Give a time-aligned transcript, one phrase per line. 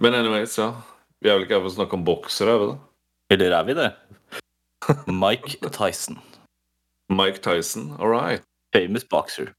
[0.00, 0.72] Men anyways, ja.
[1.20, 2.76] Vi er vel ikke her for å snakke om boksere, er vi det?
[3.34, 3.88] Eller er vi det?
[5.22, 6.16] Mike Tyson.
[7.12, 8.46] Mike Tyson, all right.
[8.72, 9.52] Famous boxer.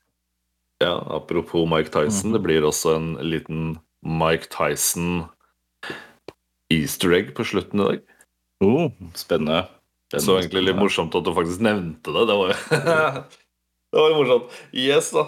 [0.82, 2.34] Ja, apropos Mike Tyson, mm.
[2.34, 5.28] det blir også en liten Mike Tyson
[6.74, 8.02] easter egg på slutten i dag.
[8.66, 9.68] Oh, spennende.
[10.10, 10.26] spennende.
[10.26, 12.26] Så egentlig litt morsomt at du faktisk nevnte det.
[12.32, 12.58] Det var jo
[13.92, 14.58] Det var jo morsomt.
[14.74, 15.28] Yes, da.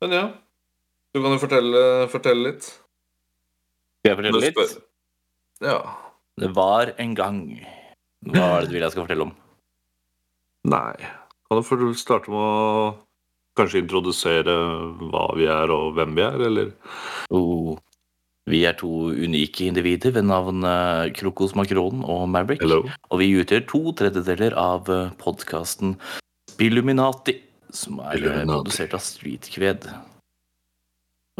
[0.00, 0.24] Men ja.
[1.12, 2.70] Du kan jo fortelle, fortelle litt.
[4.02, 4.78] Skal jeg fortelle litt?
[5.62, 5.78] Ja.
[6.42, 7.38] Det var en gang
[8.26, 9.32] Hva er det du vil jeg skal fortelle om?
[10.66, 10.96] Nei.
[11.46, 12.90] Kan du få starte med å
[13.58, 14.56] kanskje introdusere
[15.06, 16.74] hva vi er og hvem vi er, eller?
[17.30, 17.78] Oh,
[18.50, 22.62] vi er to unike individer ved navn eh, Krokos Makron og Maverick.
[22.64, 22.82] Hello?
[23.10, 24.90] Og vi utgjør to tredjedeler av
[25.22, 25.94] podkasten
[26.50, 27.38] Spilluminati,
[27.70, 28.56] som er Illuminati.
[28.56, 29.92] Produsert av Streetkved.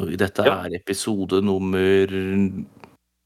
[0.01, 0.63] Og dette Ja.
[0.65, 2.07] er episode nummer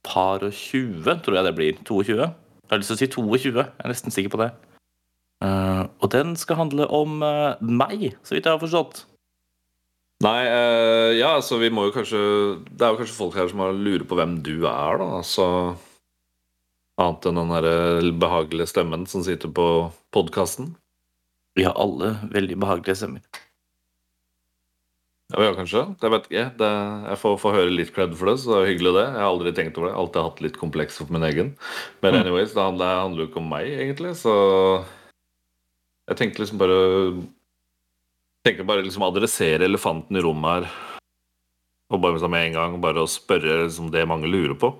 [0.04, 1.72] par og 20, tror jeg det blir.
[1.84, 2.16] 22?
[2.26, 4.50] Jeg har lyst til å si 22, jeg er nesten sikker på det.
[5.44, 9.04] Eh, og den skal handle om eh, meg, så vidt jeg har forstått.
[10.24, 12.20] Nei, eh, ja, altså vi må jo kanskje
[12.72, 15.10] Det er jo kanskje folk her som har lurer på hvem du er, da.
[15.20, 15.76] Altså
[16.96, 20.70] Annet enn den der behagelige stemmen som sitter på podkasten.
[21.54, 23.20] Vi har alle veldig behagelige stemmer.
[25.34, 25.80] Ja, ja, kanskje.
[25.98, 26.42] Jeg vet ikke.
[26.60, 26.68] Det,
[27.10, 29.06] jeg får, får høre litt cred for det, så det er jo hyggelig, det.
[29.08, 29.96] Jeg har aldri tenkt over det.
[29.98, 31.48] Alltid hatt litt kompleks for min egen.
[32.02, 32.20] Men Mm.
[32.20, 34.84] anyways, det handler, jo ikke om meg, egentlig, så
[36.08, 36.76] Jeg tenkte liksom bare
[38.46, 40.70] tenkte bare liksom adressere elefanten i rommet her.
[41.90, 44.70] Og bare liksom med en gang bare å spørre liksom det mange lurer på.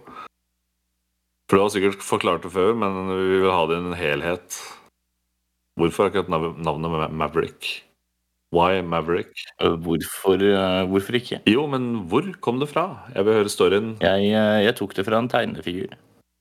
[1.50, 4.61] For du har sikkert forklart det før, men vi vil ha det i en helhet.
[5.79, 7.83] Hvorfor akkurat nav- navnet Maverick?
[8.56, 9.44] Why Maverick?
[9.61, 11.42] Eh, Hvorfor, eh, hvorfor ikke?
[11.50, 12.86] Jo, men hvor kom det fra?
[13.14, 13.94] Jeg vil høre storyen.
[14.00, 15.92] Jeg, eh, jeg tok det fra en tegnefigur.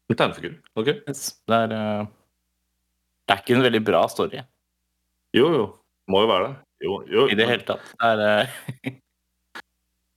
[0.10, 0.54] En tegnefigur.
[0.80, 0.94] Ok?
[1.10, 1.26] Yes.
[1.50, 2.08] Det, er,
[3.26, 4.44] det er ikke en veldig bra story
[5.36, 5.66] Jo, jo.
[6.08, 6.56] Må jo være det.
[6.86, 7.26] Jo, jo.
[7.32, 7.92] i det hele tatt.
[8.00, 8.54] Det er,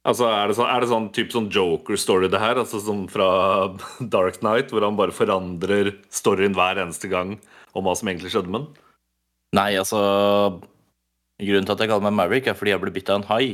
[0.09, 2.57] Altså, er det sånn, er det sånn typ sånn Joker-story det her?
[2.63, 3.27] Altså som fra
[4.15, 7.35] Dark Knight, hvor han bare forandrer storyen hver eneste gang
[7.77, 8.85] om hva som egentlig skjedde med den?
[9.57, 9.97] nei, altså
[11.39, 13.45] Grunnen til at jeg kaller meg Maverick, er fordi jeg ble bitt av en hai.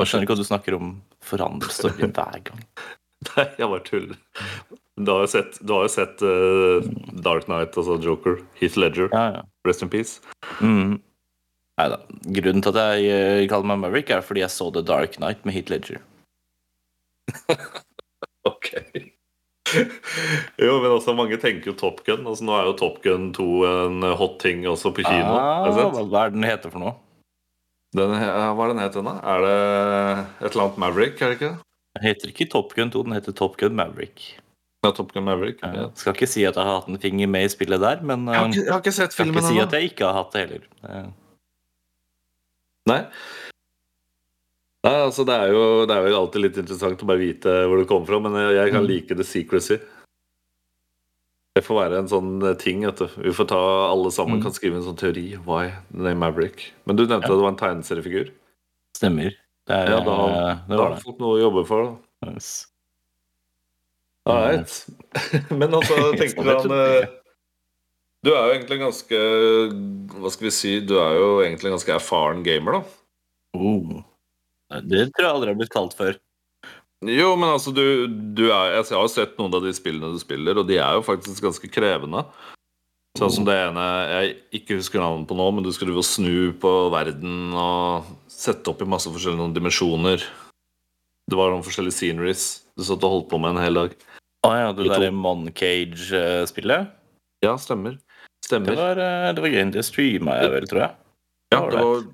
[0.00, 0.92] Jeg skjønner ikke hva du snakker om
[1.26, 2.62] forandre storyen hver gang.
[3.30, 4.20] Nei, jeg bare tuller.
[5.00, 6.86] Du har jo sett, har jo sett uh,
[7.24, 8.40] Dark Knight, altså Joker.
[8.60, 9.10] Heath Ledger.
[9.12, 9.42] Ja, ja.
[9.68, 10.22] Rest in peace.
[10.60, 11.00] Mm.
[11.80, 12.00] Neida.
[12.38, 15.44] Grunnen til at jeg uh, kaller meg Maverick, er fordi jeg så The Dark Knight
[15.44, 16.00] med Heath Ledger.
[18.48, 18.72] Ok.
[20.64, 22.26] Jo, men også mange tenker jo Top Gun.
[22.26, 25.38] Altså, nå er jo Top Gun 2 en hot ting også på kino.
[25.38, 25.70] Ah,
[26.00, 26.96] hva, er den heter for noe?
[27.96, 29.16] Den, hva er den het da?
[29.32, 29.56] Er det
[30.46, 31.54] et eller annet Maverick, er det ikke?
[31.98, 34.36] Den heter ikke Top Gun 2, den heter Top Gun Maverick.
[34.84, 35.58] Ja, Top Gun Maverick.
[35.62, 35.72] Ja.
[35.74, 38.28] Jeg Skal ikke si at jeg har hatt en finger med i spillet der, men
[38.28, 40.16] Jeg, har eh, ikke, jeg har ikke sett skal ikke si at jeg ikke har
[40.20, 40.68] hatt det heller.
[40.86, 41.08] Eh,
[42.88, 43.02] Nei.
[44.90, 47.78] Nei, altså det er, jo, det er jo alltid litt interessant å bare vite hvor
[47.78, 48.88] det kommer fra, men jeg, kan Mm.
[48.90, 49.76] like the secrecy.
[51.54, 52.82] Det får være en sånn eh, ting.
[52.86, 53.06] Vet du.
[53.22, 54.42] Vi får ta Alle sammen Mm.
[54.42, 55.36] kan skrive en sånn teori.
[55.46, 56.72] Why the name Maverick?
[56.86, 57.34] Men du nevnte Ja.
[57.34, 58.30] at det var en tegneseriefigur.
[58.96, 59.30] Stemmer.
[59.66, 61.98] Det, er, Ja, da eh, det Da har du fått noe å jobbe for.
[62.22, 62.66] da Yes.
[64.26, 64.86] Alright.
[65.50, 67.06] Men altså, tenker du han du eh,
[68.24, 69.20] Du er jo egentlig en ganske
[70.20, 72.82] Hva skal vi si Du er jo egentlig en ganske erfaren gamer, da.
[73.54, 74.02] Oh.
[74.70, 76.18] Det tror jeg aldri har blitt kalt før.
[77.08, 80.20] Jo, men altså, du, du er Jeg har jo sett noen av de spillene du
[80.20, 82.26] spiller, og de er jo faktisk ganske krevende.
[83.18, 86.06] Sånn som det ene jeg ikke husker navnet på nå, men du skal drive og
[86.06, 90.22] snu på verden og sette opp i masse forskjellige dimensjoner.
[91.30, 92.44] Det var noen forskjellige sceneries
[92.78, 93.96] du satt og holdt på med en hel dag.
[94.46, 96.94] Å ja, det derre Moncage-spillet?
[97.44, 97.98] Ja, stemmer.
[98.50, 99.66] Det var, eh, det var gøy.
[99.74, 100.96] Det streama jeg vel, tror jeg.
[101.52, 102.06] Ja, det var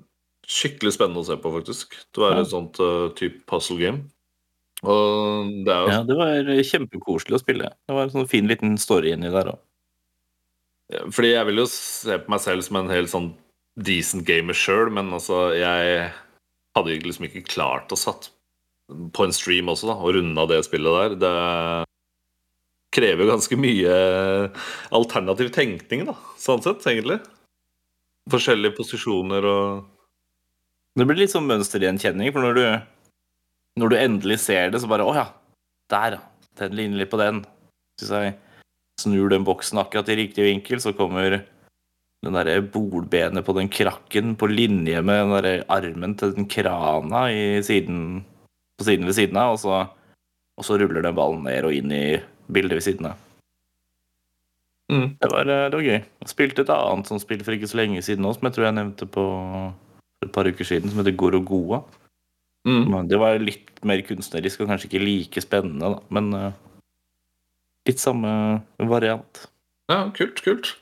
[0.47, 1.95] skikkelig spennende å se på, faktisk.
[2.15, 2.41] Det var Ja.
[2.41, 4.05] et sånt uh, type puzzle game.
[4.83, 7.71] Og det er jo Ja, det var kjempekoselig å spille.
[7.87, 9.59] Det var en sånn fin liten story inni der òg.
[11.11, 13.33] Fordi jeg vil jo se på meg selv som en helt sånn
[13.77, 16.13] decent gamer sjøl, men altså, jeg
[16.77, 18.29] hadde liksom ikke klart å satt
[18.87, 21.19] på en stream også, da, og runda det spillet der.
[21.19, 21.85] Det
[22.95, 23.97] krever ganske mye
[24.95, 27.19] alternativ tenkning, da, sånn sett, egentlig.
[28.31, 29.83] Forskjellige posisjoner og
[30.97, 32.63] Det blir litt sånn mønstergjenkjenning, for når du,
[33.81, 35.27] når du endelig ser det, så bare Å ja,
[35.93, 36.23] der, ja.
[36.57, 37.43] Den ligner litt på den.
[38.01, 38.33] Hvis jeg
[38.97, 41.35] snur den boksen akkurat i riktig vinkel, så kommer
[42.25, 47.27] den derre bolbenet på den krakken på linje med den derre armen til den krana
[47.29, 48.23] i siden,
[48.81, 49.83] på siden ved siden av, og så
[50.57, 52.17] og så ruller den ballen ned og inn i
[52.49, 53.23] bildet ved siden av.
[54.89, 55.09] Mm.
[55.19, 55.99] Det, var, eh, det var gøy.
[55.99, 58.67] Jeg spilte et annet sånt spill for ikke så lenge siden òg, som jeg tror
[58.69, 59.25] jeg nevnte på
[60.17, 61.83] for et par uker siden, som heter Gorogoa.
[62.67, 63.07] Mm.
[63.07, 66.01] Det var litt mer kunstnerisk og kanskje ikke like spennende, da.
[66.11, 66.49] Men uh,
[67.87, 68.29] litt samme
[68.89, 69.47] variant.
[69.91, 70.75] Ja, kult, kult.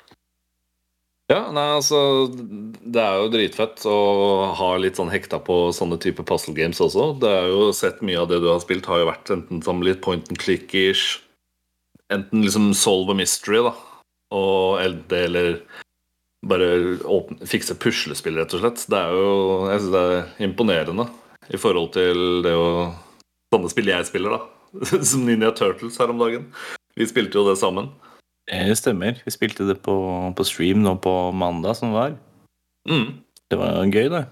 [1.26, 3.98] Ja, nei, altså Det er jo dritfett å
[4.60, 7.16] ha litt sånn hekta på sånne type puzzle games også.
[7.22, 9.82] Det er jo sett Mye av det du har spilt, har jo vært enten som
[9.86, 11.18] litt point and click-ish,
[12.14, 13.74] enten liksom solve a mystery, da,
[14.38, 15.58] og eller
[16.48, 16.70] bare
[17.10, 18.86] åpne, fikse puslespill, rett og slett.
[18.92, 19.30] Det er jo
[19.72, 21.08] Jeg synes det er imponerende
[21.54, 22.70] i forhold til det å
[23.54, 24.42] Sånne spill jeg spiller, da.
[25.10, 26.48] Som Ninja Turtles her om dagen.
[26.98, 27.92] Vi spilte jo det sammen.
[28.50, 29.22] Det stemmer.
[29.24, 29.94] Vi spilte det på,
[30.36, 32.18] på stream nå på mandag som var.
[32.90, 33.22] Mm.
[33.50, 34.26] Det var gøy, det.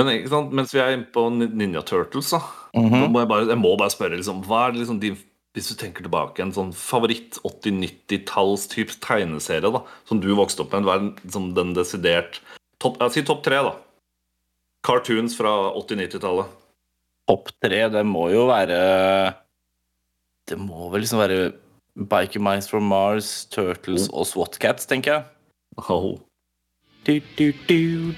[0.00, 2.40] Men ikke sant, mens vi er inne på Ninja Turtles, da
[2.72, 3.02] Mhm.
[3.02, 5.18] Nå må jeg, bare, jeg må bare spørre, liksom, hva er liksom din
[5.52, 10.72] Hvis du tenker tilbake, en sånn favoritt 80-90-talls type tegneserie da som du vokste opp
[10.72, 12.40] med, hva er liksom, den desidert
[12.80, 13.74] topp, Jeg sier topp tre, da.
[14.82, 16.56] Cartoons fra 80-90-tallet.
[17.28, 18.78] Topp tre, det må jo være
[20.50, 21.52] Det må vel liksom være
[21.94, 25.24] Biker Mice from Mars, Turtles og SWAT Cats, tenker jeg.
[25.84, 26.16] Oh.
[27.04, 28.16] Du, du, du.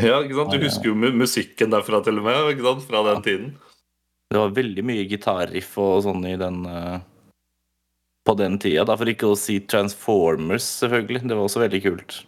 [0.00, 0.54] Ja, ikke sant?
[0.54, 2.86] Du husker jo musikken derfra til og med, ikke sant?
[2.88, 3.52] fra den tiden.
[4.32, 6.96] Det var veldig mye gitarriff og sånn i den uh,
[8.24, 11.26] På den tida, da, for ikke å si Transformers, selvfølgelig.
[11.28, 12.22] Det var også veldig kult.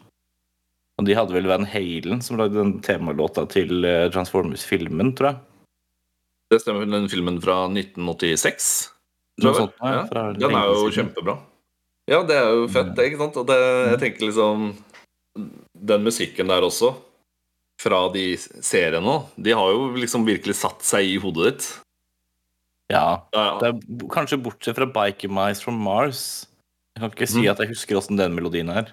[0.96, 5.40] Og de hadde vel Van Halen som lagde den temalåta til eh, Transformers-filmen, tror jeg.
[6.52, 8.70] Det stemmer, den filmen fra 1986.
[9.40, 9.58] Tror jeg.
[9.58, 11.36] sånt, ja, fra Den er jo kjempebra.
[12.08, 13.36] Ja, det er jo fett, det, ikke sant?
[13.40, 13.58] Og det,
[13.90, 14.68] jeg tenker liksom
[15.90, 16.94] Den musikken der også,
[17.82, 21.66] fra de seriene, de har jo liksom virkelig satt seg i hodet ditt.
[22.92, 23.26] Ja.
[23.32, 26.46] Det er kanskje bortsett fra Biker Mice from Mars.
[26.94, 27.50] Jeg kan ikke si mm.
[27.52, 28.92] at jeg husker åssen den melodien er.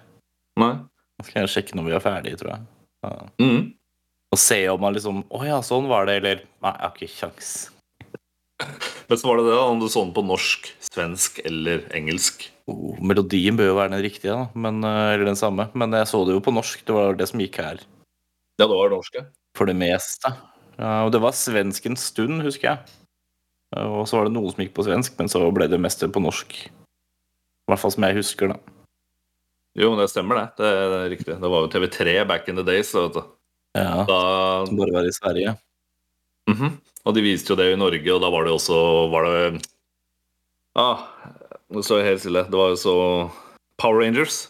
[0.59, 0.73] Nei.
[0.83, 2.65] Nå skal jeg sjekke når vi er ferdige, tror jeg.
[3.05, 3.13] Ja.
[3.43, 3.61] Mm.
[4.33, 7.13] Og se om man liksom Å ja, sånn var det, eller Nei, jeg har ikke
[7.19, 7.51] kjangs.
[9.09, 12.47] Men så var det det, da, om du så den på norsk, svensk eller engelsk.
[12.71, 14.47] Oh, melodien bør jo være den riktige, da.
[14.55, 15.67] Men, eh, eller den samme.
[15.77, 16.85] Men jeg så det jo på norsk.
[16.87, 17.83] Det var det som gikk her.
[18.61, 19.25] Ja, det var norsk, ja.
[19.57, 20.31] For det meste.
[20.77, 22.95] Ja, og det var svensk en stund, husker jeg.
[23.79, 26.21] Og så var det noe som gikk på svensk, men så ble det meste på
[26.21, 26.55] norsk.
[26.67, 28.57] I hvert fall som jeg husker, da.
[29.79, 30.47] Jo, men det stemmer, det.
[30.61, 31.37] Det det er riktig.
[31.41, 32.91] Det var jo TV3 back in the days.
[32.93, 33.23] da, Vet du.
[33.73, 35.55] Ja, Da, Som bare var i Sverige.
[36.49, 36.75] Mhm.
[37.05, 38.77] Og de viste jo det i Norge, og da var det jo også
[39.11, 39.67] Var det
[40.79, 41.01] ah,
[41.73, 42.43] Nå står jeg helt stille.
[42.47, 42.95] Det var jo så
[43.81, 44.49] Power Rangers.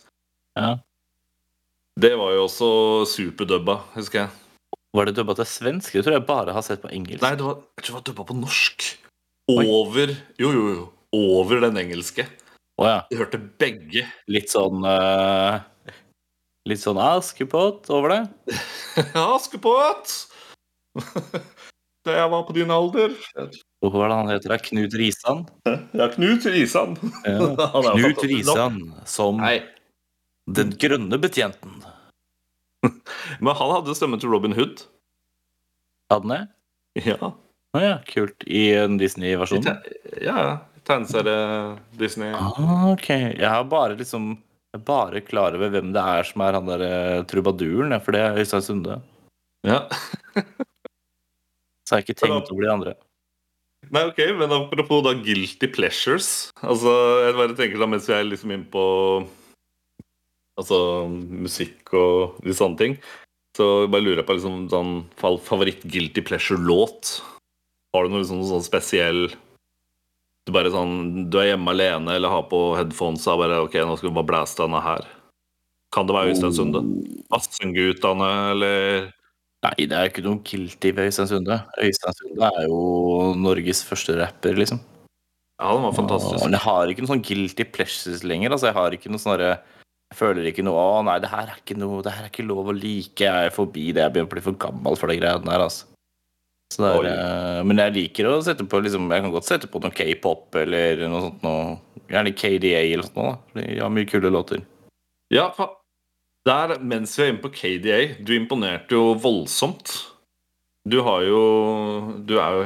[0.58, 0.76] Ja.
[1.96, 2.70] Det var jo også
[3.08, 4.30] superdubba, husker jeg.
[4.94, 5.94] Var det dubba til svensk?
[5.94, 7.22] Det tror jeg bare har sett på engelsk.
[7.24, 8.90] Nei, det var, jeg tror det var dubba på norsk.
[9.52, 10.84] Over Jo, jo, jo.
[11.14, 12.26] Over den engelske.
[12.80, 13.00] Å ja.
[13.12, 14.06] De hørte begge.
[14.32, 15.60] Litt sånn uh,
[16.70, 18.22] Litt sånn Askepott over det?
[19.20, 20.16] Askepott!
[22.04, 23.14] Da jeg var på din alder.
[23.80, 24.54] Og hva er det han heter?
[24.66, 25.46] Knut Risan?
[25.96, 26.98] Ja, Knut Risan.
[27.24, 27.54] Ja.
[27.96, 28.26] Knut.
[28.28, 29.62] Risan som Nei,
[30.52, 31.78] den grønne betjenten.
[32.84, 34.84] men han hadde stemmen til Robin Hood.
[36.12, 36.42] Hadde han det?
[37.08, 37.32] Ja.
[37.74, 38.44] Å ja, kult.
[38.46, 39.66] I en Disney-versjon?
[40.22, 42.34] Ja, tegneserie Disney.
[42.38, 43.10] Ah, ok.
[43.10, 44.36] Jeg har bare liksom
[44.74, 48.16] jeg er bare klar over hvem det er som er han der eh, trubaduren, for
[48.16, 48.96] det er Øystein Sunde.
[49.68, 49.84] Ja.
[50.34, 52.94] Så jeg har ikke tenkt over de andre.
[53.94, 56.28] Nei, ok, men apropos da guilty pleasures
[56.64, 56.90] Altså,
[57.26, 58.84] jeg bare tenker da mens vi er liksom inne på
[60.56, 60.78] Altså
[61.12, 62.96] musikk og de sånne ting,
[63.58, 67.16] så bare lurer jeg på liksom sånn favoritt-guilty pleasure-låt.
[67.94, 69.28] Har du noe liksom sånn spesiell
[70.48, 73.98] Du bare sånn Du er hjemme alene eller har på headphones og bare Ok, nå
[74.00, 75.06] skal vi bare blæste denne her.
[75.94, 76.82] Kan det være Øystein Sunde?
[77.34, 79.12] Vassendgutane, eller
[79.64, 81.60] Nei, det er ikke noe guilty ved Øystein Sunde.
[81.80, 82.80] Øystein Sunde er jo
[83.40, 84.82] Norges første rapper, liksom.
[85.62, 86.42] Ja, den var fantastisk.
[86.42, 88.52] Og, men jeg har ikke noe sånn guilty pleasures lenger.
[88.52, 91.62] Altså, jeg har ikke noe sånn Jeg føler ikke noe Å, nei, det her er
[91.62, 93.24] ikke noe Det her er ikke lov å like.
[93.24, 94.04] Jeg er forbi det.
[94.04, 95.93] Jeg begynner å bli for gammel for de greiene der, altså.
[96.74, 99.70] Så det er, eh, men jeg liker å sette på liksom, Jeg kan godt sette
[99.70, 101.78] på noe k-pop eller noe sånt noe.
[102.10, 103.36] Gjerne KDA eller sånt noe.
[103.54, 103.62] da.
[103.62, 104.64] De har mye kule låter.
[105.34, 105.48] Ja,
[106.48, 109.94] der, mens vi er inne på KDA, du imponerte jo voldsomt.
[110.90, 111.40] Du har jo
[112.28, 112.66] Du er jo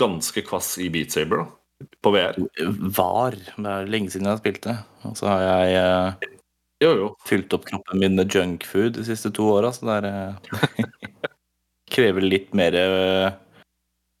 [0.00, 1.50] ganske kvass i Beat Saber, da.
[2.02, 2.38] På VR.
[2.96, 3.36] Var.
[3.58, 4.78] Det er lenge siden jeg har spilt det.
[5.04, 6.30] Og så har jeg eh,
[6.82, 7.10] Jo, jo.
[7.28, 10.88] fylt opp kroppen min med junkfood de siste to åra, så det er eh,
[11.94, 13.36] Krever litt mer eh,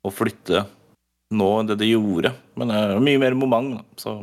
[0.06, 0.64] å flytte
[1.34, 2.30] nå enn det det gjorde.
[2.60, 3.84] Men det er mye mer moment, da.
[3.98, 4.14] Så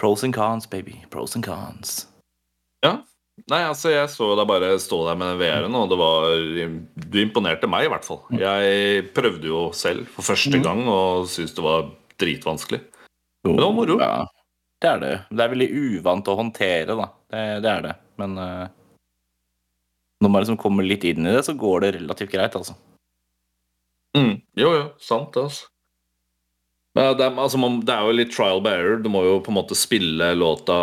[0.00, 0.96] Pros and cons, baby.
[1.12, 2.06] Pros and cons.
[2.82, 2.96] Ja.
[3.50, 6.24] Nei, altså, jeg så deg bare stå der med den VR-en, og det var
[7.12, 8.22] Du imponerte meg, i hvert fall.
[8.36, 10.64] Jeg prøvde jo selv for første Mm.
[10.64, 12.80] gang og syntes det var dritvanskelig.
[13.44, 13.96] Men det var moro.
[14.00, 14.26] Ja,
[14.80, 15.14] det er det.
[15.30, 17.08] Det er veldig uvant å håndtere, da.
[17.30, 17.94] Det, det er det.
[18.20, 18.68] Men eh,
[20.20, 22.76] når man liksom kommer litt inn i det, så går det relativt greit, altså.
[24.16, 24.40] Mm.
[24.58, 25.68] Jo, jo, sant altså.
[26.94, 28.96] Men det, er, altså, man, det er jo litt trial by error.
[29.02, 30.76] Du må jo på en måte spille låta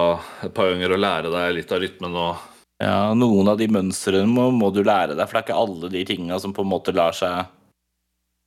[0.46, 2.46] et par ganger og lære deg litt av rytmen og
[2.77, 5.91] Ja, noen av de mønstrene må, må du lære deg, for det er ikke alle
[5.91, 7.50] de tinga som på en måte lar seg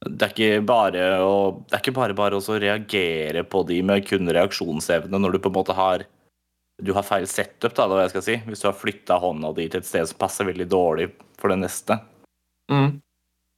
[0.07, 1.35] Det er ikke bare å
[1.67, 5.53] Det er ikke bare bare å reagere på de med kun reaksjonsevne når du på
[5.53, 6.07] en måte har
[6.85, 8.39] Du har feil setup, da, hva jeg skal si.
[8.47, 11.11] Hvis du har flytta hånda di til et sted som passer veldig dårlig
[11.41, 12.01] for det neste.
[12.73, 12.99] mm.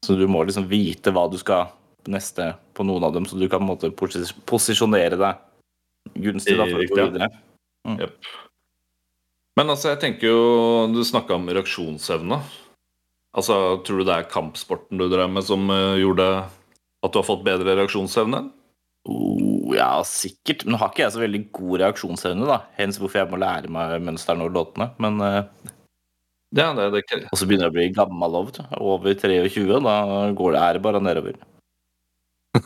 [0.03, 1.69] Så du må liksom vite hva du skal
[2.11, 6.57] neste på noen av dem, så du kan på en måte posis posisjonere deg gunstig
[6.59, 7.29] da, for å gå videre.
[7.87, 8.01] Mm.
[8.01, 8.33] Yep.
[9.59, 10.43] Men altså, jeg tenker jo
[10.95, 12.39] Du snakka om reaksjonsevne.
[13.37, 16.29] Altså, Tror du det er kampsporten du drev med som eh, gjorde
[17.03, 18.45] at du har fått bedre reaksjonsevne?
[19.11, 20.65] Oh, ja, sikkert.
[20.65, 22.59] Men nå har ikke jeg så veldig god reaksjonsevne, da.
[22.79, 24.91] Hens hvorfor jeg må lære meg mønsterne og låtene.
[25.03, 25.71] Men uh,
[26.53, 28.39] Ja, det, det, Og så begynner jeg å bli gammel.
[28.79, 29.97] Over 23, da
[30.37, 31.41] går det, ære det bare nedover.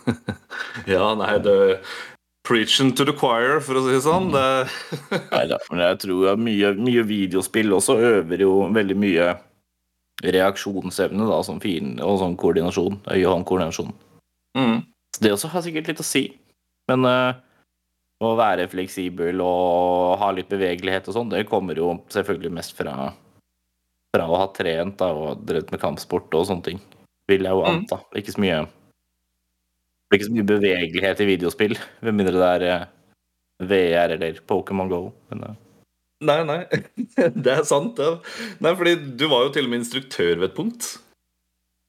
[0.95, 1.57] ja, nei, det
[2.47, 4.29] Preaching to the choir, for å si det sånn.
[4.31, 4.69] Det,
[5.33, 9.33] Neida, men jeg tror mye, mye videospill også øver jo veldig mye
[10.23, 13.01] reaksjonsevne, da, som fin, og sånn koordinasjon.
[13.11, 13.91] Øye-hånd-koordinasjon.
[14.59, 14.79] mm.
[15.17, 16.23] Det også har sikkert litt å si.
[16.91, 17.35] Men uh,
[18.25, 23.11] å være fleksibel og ha litt bevegelighet og sånn, det kommer jo selvfølgelig mest fra,
[24.15, 26.83] fra å ha trent da, og drevet med kampsport og sånne ting.
[27.29, 27.83] Vil jeg jo Mm.
[27.83, 28.01] anta.
[28.17, 28.65] Ikke så mye
[30.07, 31.73] det blir ikke så mye bevegelighet i videospill,
[32.07, 32.85] med mindre det er eh,
[33.67, 35.01] VR eller Pokémon Go.
[35.33, 35.57] Men, eh,
[36.27, 36.61] Nei, nei.
[37.45, 38.07] Det er sant, det.
[38.65, 40.87] Nei, fordi du var jo til og med instruktør ved et punkt.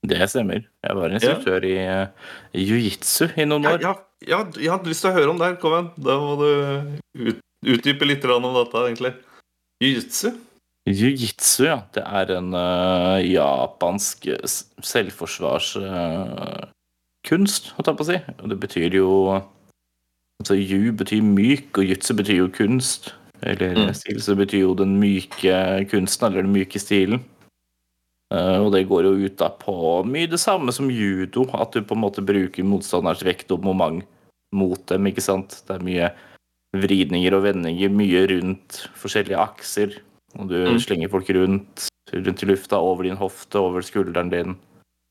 [0.06, 0.62] Det stemmer.
[0.84, 2.08] Jeg var instruktør i uh,
[2.54, 3.82] jiu-jitsu i noen år.
[3.82, 3.96] ja,
[4.28, 5.56] ja, jeg hadde lyst til å høre om det.
[5.62, 5.90] Kom igjen.
[6.06, 6.50] Da må du
[7.32, 9.14] ut, utdype litt om dette, egentlig.
[9.84, 10.30] Jiu-jitsu?
[10.88, 11.80] Jiu-jitsu, ja.
[11.94, 14.28] Det er en uh, japansk
[14.86, 18.18] selvforsvarskunst, uh, holdt jeg på å si.
[18.38, 19.10] Og det betyr jo
[20.38, 23.10] Altså ju betyr myk, og jutsu betyr jo kunst.
[23.42, 23.94] Eller Mm.
[23.94, 27.24] stil, så det betyr jo den myke kunsten, eller den myke stilen.
[28.34, 31.82] Eh, og det går jo ut da på mye det samme som judo, at du
[31.82, 34.04] på en måte bruker motstanders vekt og moment
[34.56, 35.62] mot dem, ikke sant.
[35.68, 36.12] Det er mye
[36.76, 39.98] vridninger og vendinger, mye rundt forskjellige akser.
[40.38, 40.80] Og du Mm.
[40.80, 44.58] slenger folk rundt, rundt i lufta, over din hofte, over skulderen din.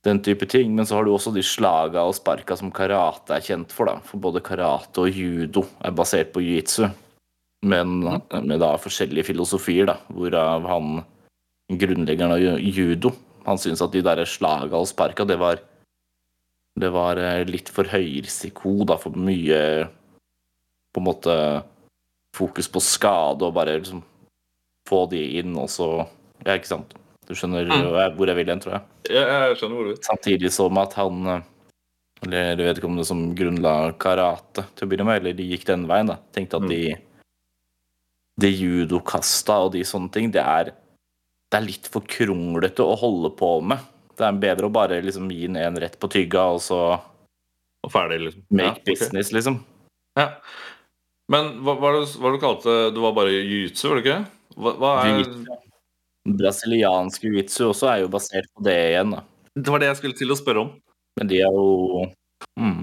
[0.05, 0.75] Den type ting.
[0.77, 3.87] Men så har du også de slaga og sparka som karate er kjent for.
[3.87, 3.99] da.
[4.01, 6.93] For både karate og judo er basert på jiu-jitsu.
[7.65, 9.97] Men med da forskjellige filosofier, da.
[10.13, 11.05] Hvorav han
[11.71, 13.13] grunnleggeren av judo
[13.47, 15.61] Han syntes at de der slaga og sparka, det var
[16.79, 19.89] Det var eh, litt for høy risiko, da, for mye
[20.95, 21.37] På en måte
[22.37, 24.03] fokus på skade og bare liksom
[24.87, 26.07] få de inn, og så
[26.45, 26.95] Ja, ikke sant?
[27.27, 28.17] Du skjønner Mm.
[28.17, 28.83] hvor jeg- vil hen, tror jeg.
[29.11, 30.03] Ja, jeg skjønner hvor du vil.
[30.03, 31.41] Samtidig som at han eh,
[32.23, 36.17] Eller vedkommende som grunnla karate til å begynne med, eller de gikk den veien, da.
[36.33, 36.97] Tenkte at de
[38.39, 40.73] Det judokasta og de sånne ting, det er
[41.47, 43.85] Det er litt for kronglete å holde på med.
[44.17, 46.81] Det er bedre å bare liksom gi den en rett på tygga, og så
[47.87, 48.43] Og ferdig, liksom.
[48.51, 48.95] make Ja, okay.
[48.95, 49.61] business, liksom.
[50.19, 50.31] Ja.
[51.31, 53.03] Men hva var det hva du kalte det?
[53.03, 54.19] var bare jiu-jitsu, var det ikke?
[54.57, 55.31] Hva, hva er.
[56.27, 59.23] Brasiliansk jiu-jitsu også er jo basert på det igjen, da.
[59.55, 60.73] Det var det jeg skulle til å spørre om.
[61.21, 62.07] Men de er jo
[62.61, 62.81] mm.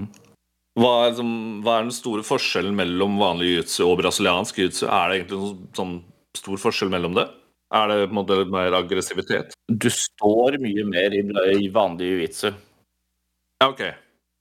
[0.80, 4.86] Hva er, liksom, hva er den store forskjellen mellom vanlig jiu-jitsu og brasiliansk jiu-jitsu?
[4.88, 5.94] Er det egentlig noen sånn
[6.34, 7.28] stor forskjell mellom det?
[7.74, 9.54] Er det på en måte mer aggressivitet?
[9.68, 12.52] Du står mye mer i, vanlig jiu-jitsu.
[13.60, 13.80] Ja, ok.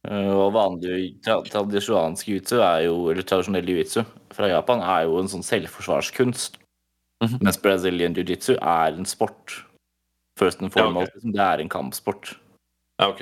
[0.08, 4.04] Eh, Og vanlig tra tradisjonsk jiu-jitsu er jo, eller tradisjonell jiu-jitsu
[4.36, 6.60] fra Japan er jo en sånn selvforsvarskunst.
[7.24, 7.40] Mhm.
[7.42, 9.64] Mens Brazilian jiu-jitsu er en sport.
[10.38, 11.08] First and Ja, okay.
[11.16, 12.36] liksom, Det er en kampsport.
[13.00, 13.22] Ja, ok.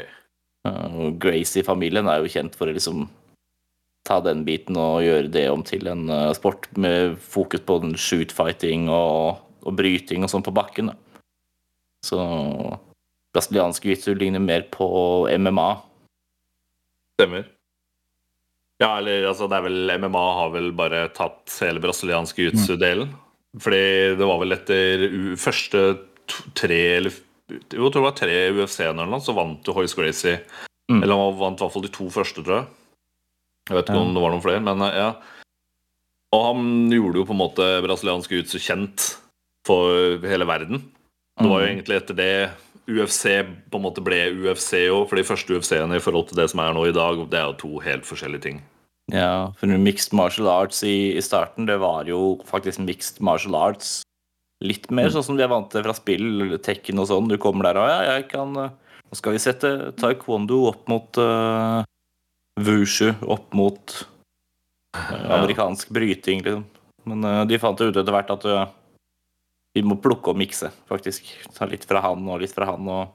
[0.65, 3.07] Eh, Og Gracie-familien er jo kjent for å liksom
[4.03, 7.93] ta den biten og gjøre det om til en eh, sport med fokus på den
[7.93, 10.91] shoot-fighting og, og bryting og sånn på bakken.
[10.91, 10.95] Da.
[12.05, 12.19] Så
[13.35, 14.87] brasiliansk jiu-jitsu ligner mer på
[15.37, 15.69] MMA.
[17.19, 17.45] Stemmer.
[18.81, 23.11] Ja, eller altså, det er vel MMA har vel bare tatt hele brasilianske jiu-jitsu-delen.
[23.61, 23.83] Fordi
[24.17, 25.05] det var vel etter
[25.39, 25.85] første
[26.55, 27.11] tre eller
[27.51, 30.37] Jo, jeg tror det var tre UFC-ene så vant jo Hoyce Gracie
[30.91, 31.03] Mm.
[31.03, 32.65] Eller han vant i hvert fall de to første, tror jeg.
[33.69, 34.01] Jeg vet ikke Ja.
[34.01, 35.11] om det var noen flere, men eh, ja.
[36.33, 39.05] Og han gjorde jo på en måte brasiliansk jiu-jitsu kjent
[39.67, 40.81] for hele verden.
[41.39, 41.77] Det var jo Mm.
[41.77, 42.51] egentlig etter det
[42.89, 46.49] UFC på en måte ble UFC òg, for de første UFC-ene i forhold til det
[46.49, 48.61] som er nå i dag, det er jo to helt forskjellige ting.
[49.11, 54.03] Ja, for mixed martial arts i, i starten, det var jo faktisk mixed martial arts.
[54.63, 55.13] Litt mer Mm.
[55.13, 57.27] sånn som de er vant til fra spill, Tekken og sånn.
[57.27, 58.69] Du kommer der og ja, jeg kan eh,
[59.11, 61.83] Nå skal vi sette taekwondo opp mot uh,
[62.57, 64.05] wushu, opp mot
[64.95, 66.63] uh, amerikansk bryting, liksom.
[67.05, 68.67] Men uh, de fant ut etter hvert at eh,
[69.75, 71.23] de må plukke og mikse, faktisk.
[71.55, 72.87] Ta litt fra han og litt fra han.
[72.91, 73.13] Og,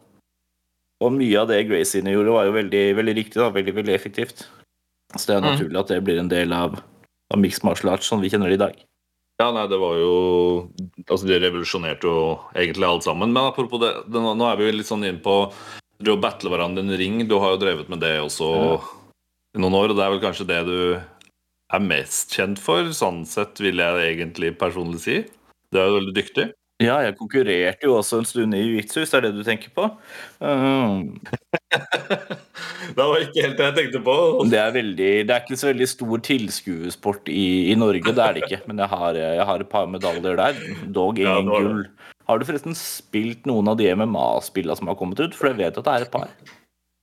[1.05, 3.41] og mye av det Gracie gjorde, var jo veldig, veldig riktig.
[3.43, 4.47] da, Veldig, veldig effektivt.
[5.17, 5.51] Så det er Mm.
[5.53, 6.81] naturlig at det blir en del av,
[7.31, 8.77] av mixed martial arts sånn vi kjenner det i dag.
[9.39, 10.71] Ja, nei, det var jo
[11.11, 13.33] Altså, de revolusjonerte jo egentlig alt sammen.
[13.33, 15.53] Men apropos det, det nå nå er vi jo litt sånn inne på
[16.03, 17.29] det å battle hverandre i en ring.
[17.29, 18.81] Du har jo drevet med det også
[19.55, 21.01] i noen år, og det er vel kanskje det du
[21.73, 25.25] er mest kjent for, sånn sett, vil jeg egentlig personlig si.
[25.73, 26.47] Du er jo veldig dyktig.
[26.77, 29.71] Ja, jeg konkurrerte jo også en stund i jiu-jitsu, hvis det er det du tenker
[29.73, 29.87] på.
[30.45, 31.15] Um,
[32.97, 34.17] det var ikke helt det jeg tenkte på.
[34.53, 38.37] det, er veldig, det er ikke så veldig stor tilskuersport i, i Norge, det er
[38.37, 38.61] det ikke.
[38.69, 40.61] Men jeg har, jeg har et par medaljer der.
[40.85, 41.83] Dog ingen ja, gull.
[42.29, 45.33] Har du forresten spilt noen av de MMA-spillene som har kommet ut?
[45.39, 46.37] For jeg vet at det er et par.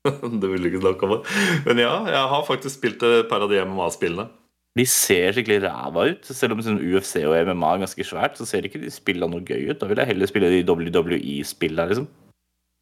[0.43, 1.19] Det vil du ikke snakke om.
[1.65, 4.29] Men ja, jeg har faktisk spilt et par av de MMA-spillene.
[4.75, 6.25] De ser skikkelig ræva ut.
[6.25, 9.45] Selv om sånn UFC og MMA er ganske svært, så ser ikke de spillene noe
[9.45, 9.79] gøy ut.
[9.79, 12.07] Da vil jeg heller spille de WWE-spillene, liksom.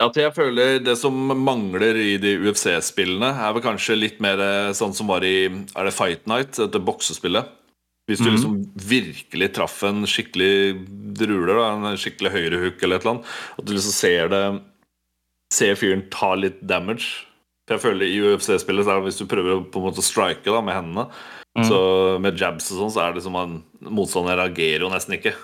[0.02, 4.72] At jeg føler Det som mangler i de UFC-spillene, er vel kanskje litt mer eh,
[4.74, 7.46] sånn som var i Er det Fight Night, dette boksespillet?
[8.10, 8.34] Hvis du Mhm.
[8.36, 13.26] liksom virkelig traff en skikkelig druler, da, en skikkelig høyrehook eller et eller annet,
[13.60, 14.62] at du liksom ser det
[15.54, 17.26] Ser fyren ta litt damage.
[17.72, 20.04] For jeg føler I UFC-spillet så er det hvis du prøver å på en måte
[20.04, 21.06] strike da med hendene,
[21.56, 21.66] mm.
[21.70, 21.80] så
[22.24, 25.38] med jabs og sånn, så er det som en motstander reagerer jo nesten ikke.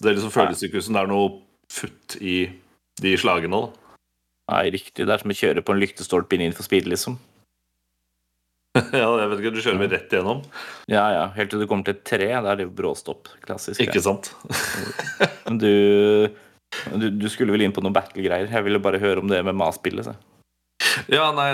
[0.00, 1.30] Det liksom føles ikke ut som det er noe
[1.72, 2.36] futt i
[3.00, 3.64] de slagene.
[3.64, 3.80] da
[4.50, 5.06] Nei, riktig.
[5.06, 7.16] Det er som å kjøre på en lyktestolpe inn for speed, liksom.
[8.76, 10.44] ja, jeg vet ikke, Du kjører vel rett igjennom,
[10.90, 11.24] Ja, ja.
[11.34, 12.28] Helt til du kommer til et tre.
[12.36, 13.32] Da er det jo bråstopp.
[13.46, 13.80] Klassisk.
[13.82, 14.32] ikke sant?
[15.46, 15.72] Men du,
[16.92, 18.50] du Du skulle vel inn på noen battle-greier?
[18.50, 20.12] Jeg ville bare høre om det med Ma-spillet.
[21.12, 21.52] Ja, nei,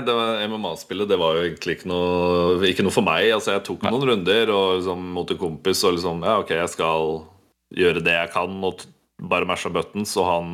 [0.48, 3.28] MMA-spillet det var jo egentlig ikke noe, ikke noe for meg.
[3.34, 6.72] Altså, Jeg tok noen runder og liksom, mot en kompis og liksom Ja, OK, jeg
[6.72, 7.22] skal
[7.76, 8.84] gjøre det jeg kan, og
[9.32, 10.14] bare masha buttons.
[10.20, 10.52] Og han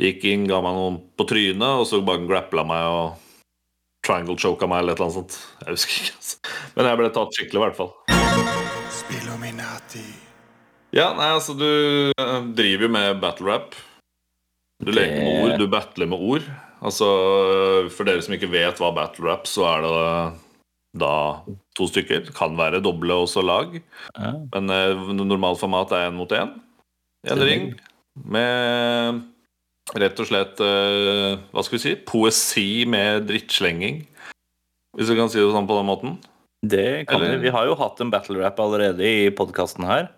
[0.00, 3.20] gikk inn, ga meg noen på trynet, og så bare grappla meg og
[4.02, 5.38] triangle choka meg eller et eller annet sånt.
[5.62, 6.56] Jeg husker ikke, altså.
[6.74, 7.92] Men jeg ble tatt skikkelig, i hvert fall.
[9.02, 10.04] Spillominati.
[10.92, 11.68] Ja, nei, altså, du
[12.12, 13.78] eh, driver jo med battle rap.
[14.82, 16.48] Du leker med ord, du battler med ord.
[16.82, 17.06] Altså,
[17.94, 20.40] For dere som ikke vet hva battle rap, så er det
[21.02, 21.12] da
[21.78, 22.26] to stykker.
[22.36, 23.78] Kan være doble også lag,
[24.18, 24.32] Ja.
[24.52, 26.50] men eh, normalt format er én mot én.
[27.30, 27.68] En ring
[28.26, 29.22] med
[29.94, 31.94] rett og slett eh, Hva skal vi si?
[32.08, 34.02] Poesi med drittslenging.
[34.98, 36.18] Hvis vi kan si det sånn på den måten.
[36.62, 37.46] Det kan Eller- vi.
[37.48, 40.10] Vi har jo hatt en battle-rap allerede i podkasten her.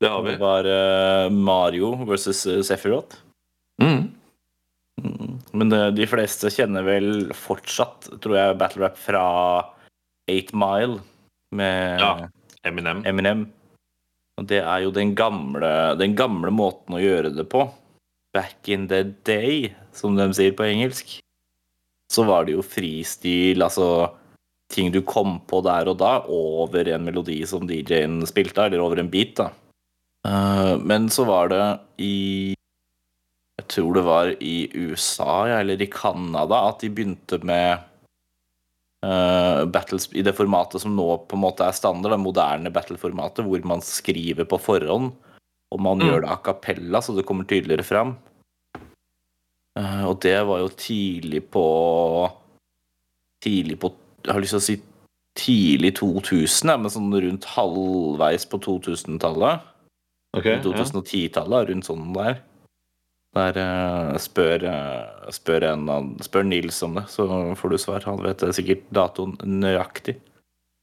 [0.00, 0.32] Det har vi.
[0.34, 2.66] Det var eh, Mario versus Sefirot.
[2.66, 3.16] Sephiroth.
[3.80, 4.10] Mm.
[5.56, 9.26] Men det, de fleste kjenner vel fortsatt, tror jeg, battle-rap fra
[10.30, 11.00] Eight Mile
[11.56, 12.28] med Ja.
[12.66, 13.04] Eminem.
[13.06, 13.46] Eminem.
[14.36, 17.64] Og det er jo den gamle, den gamle måten å gjøre det på.
[18.36, 21.20] Back in the day, som de sier på engelsk.
[22.12, 24.10] Så var det jo fristil, altså
[24.72, 29.00] ting du kom på der og da, over en melodi som DJ-en spilte, eller over
[29.00, 29.50] en beat, da.
[30.26, 31.64] Eh, men så var det
[32.02, 32.55] i
[33.66, 37.82] Jeg tror det var i USA, eller i Canada, at de begynte med
[39.02, 43.42] uh, battles i det formatet som nå på en måte er standard, det moderne battle-formatet,
[43.42, 45.10] hvor man skriver på forhånd,
[45.74, 46.06] og man Mm.
[46.06, 48.16] gjør det a cappella, så det kommer tydeligere fram.
[49.76, 51.66] Uh, og det var jo tidlig på
[53.42, 53.92] Tidlig på
[54.24, 54.76] Jeg har lyst til å si
[55.36, 59.60] tidlig 2000, men sånn rundt halvveis på 2000-tallet.
[60.36, 62.40] Okay, 2010-tallet, rundt sånn der.
[63.36, 67.26] Der eh, spør, eh, spør, en, spør Nils om det, så
[67.58, 68.06] får du svar.
[68.08, 70.18] Han vet sikkert datoen nøyaktig.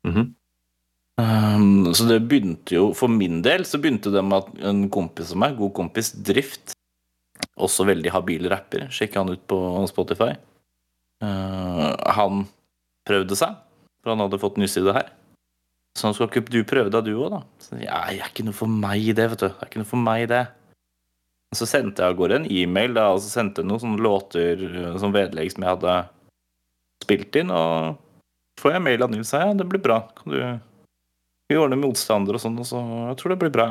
[0.07, 0.31] Mhm.
[1.13, 5.29] Um, så det begynte jo, for min del, så begynte det med at en kompis
[5.35, 6.73] av meg, god kompis Drift,
[7.53, 9.59] også veldig habil rapper, sjekka han ut på
[9.91, 10.31] Spotify.
[11.21, 12.47] Uh, han
[13.05, 13.59] prøvde seg,
[14.01, 15.13] for han hadde fått nyss i det her.
[15.93, 17.43] Så han skal ikke du prøve deg, du òg, da?
[17.61, 19.49] Så, ja, det er ikke noe for meg, det, vet du.
[19.51, 20.43] Det er ikke noe for meg, det.
[21.53, 24.61] Og så sendte jeg av gårde en e-mail, og så sendte jeg noen sånne låter
[24.73, 25.97] uh, som vedlegg som jeg hadde
[27.03, 27.99] spilt inn, og
[28.57, 29.99] får jeg mail av Nils her, ja, det blir bra.
[30.17, 30.39] Kan du
[31.51, 32.79] vi ordner motstander og sånn, og så
[33.11, 33.67] jeg tror det blir bra.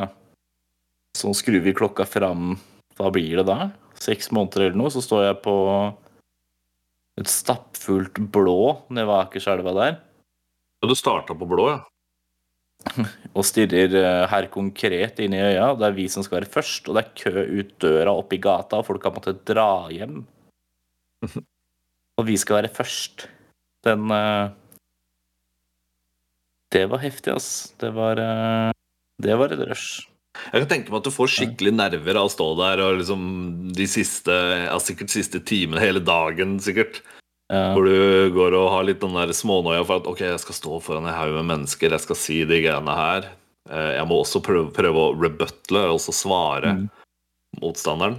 [1.18, 2.54] Så skrur vi klokka fram
[2.96, 3.72] Hva blir det da?
[4.00, 5.56] Seks måneder eller noe, så står jeg på
[7.20, 11.80] et stappfullt blå nede ved Akerselva der Ja, du starta på blå, ja?
[13.36, 15.72] og stirrer eh, her konkret inn i øya.
[15.78, 18.40] Det er vi som skal være først, og det er kø ut døra opp i
[18.42, 20.22] gata, og folk har måttet dra hjem.
[22.20, 23.24] Og vi skal være først.
[23.86, 24.52] Den eh,
[26.72, 27.72] Det var heftig, ass.
[27.80, 28.72] Det var eh,
[29.22, 30.08] Det var et rush.
[30.32, 33.24] Jeg kan tenke meg at du får skikkelig nerver av å stå der og liksom
[33.76, 37.02] de siste ja, sikkert siste timene, hele dagen sikkert.
[37.52, 37.74] Ja.
[37.76, 40.78] Hvor du går og har litt den der smånoia for at ok, jeg skal stå
[40.80, 43.26] foran en haug med mennesker, jeg skal si de greiene her.
[43.68, 46.86] Eh, Jeg må også prøve, prøve å rebuttle, altså svare Mm.
[47.60, 48.16] motstanderen.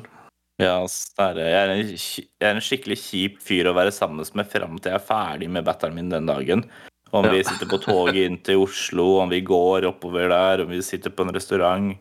[0.61, 4.77] Ja, jeg, er en, jeg er en skikkelig kjip fyr å være sammen med fram
[4.77, 6.63] til jeg er ferdig med batteren min den dagen.
[7.11, 10.81] Om vi sitter på toget inn til Oslo, om vi går oppover der, om vi
[10.81, 11.97] sitter på en restaurant.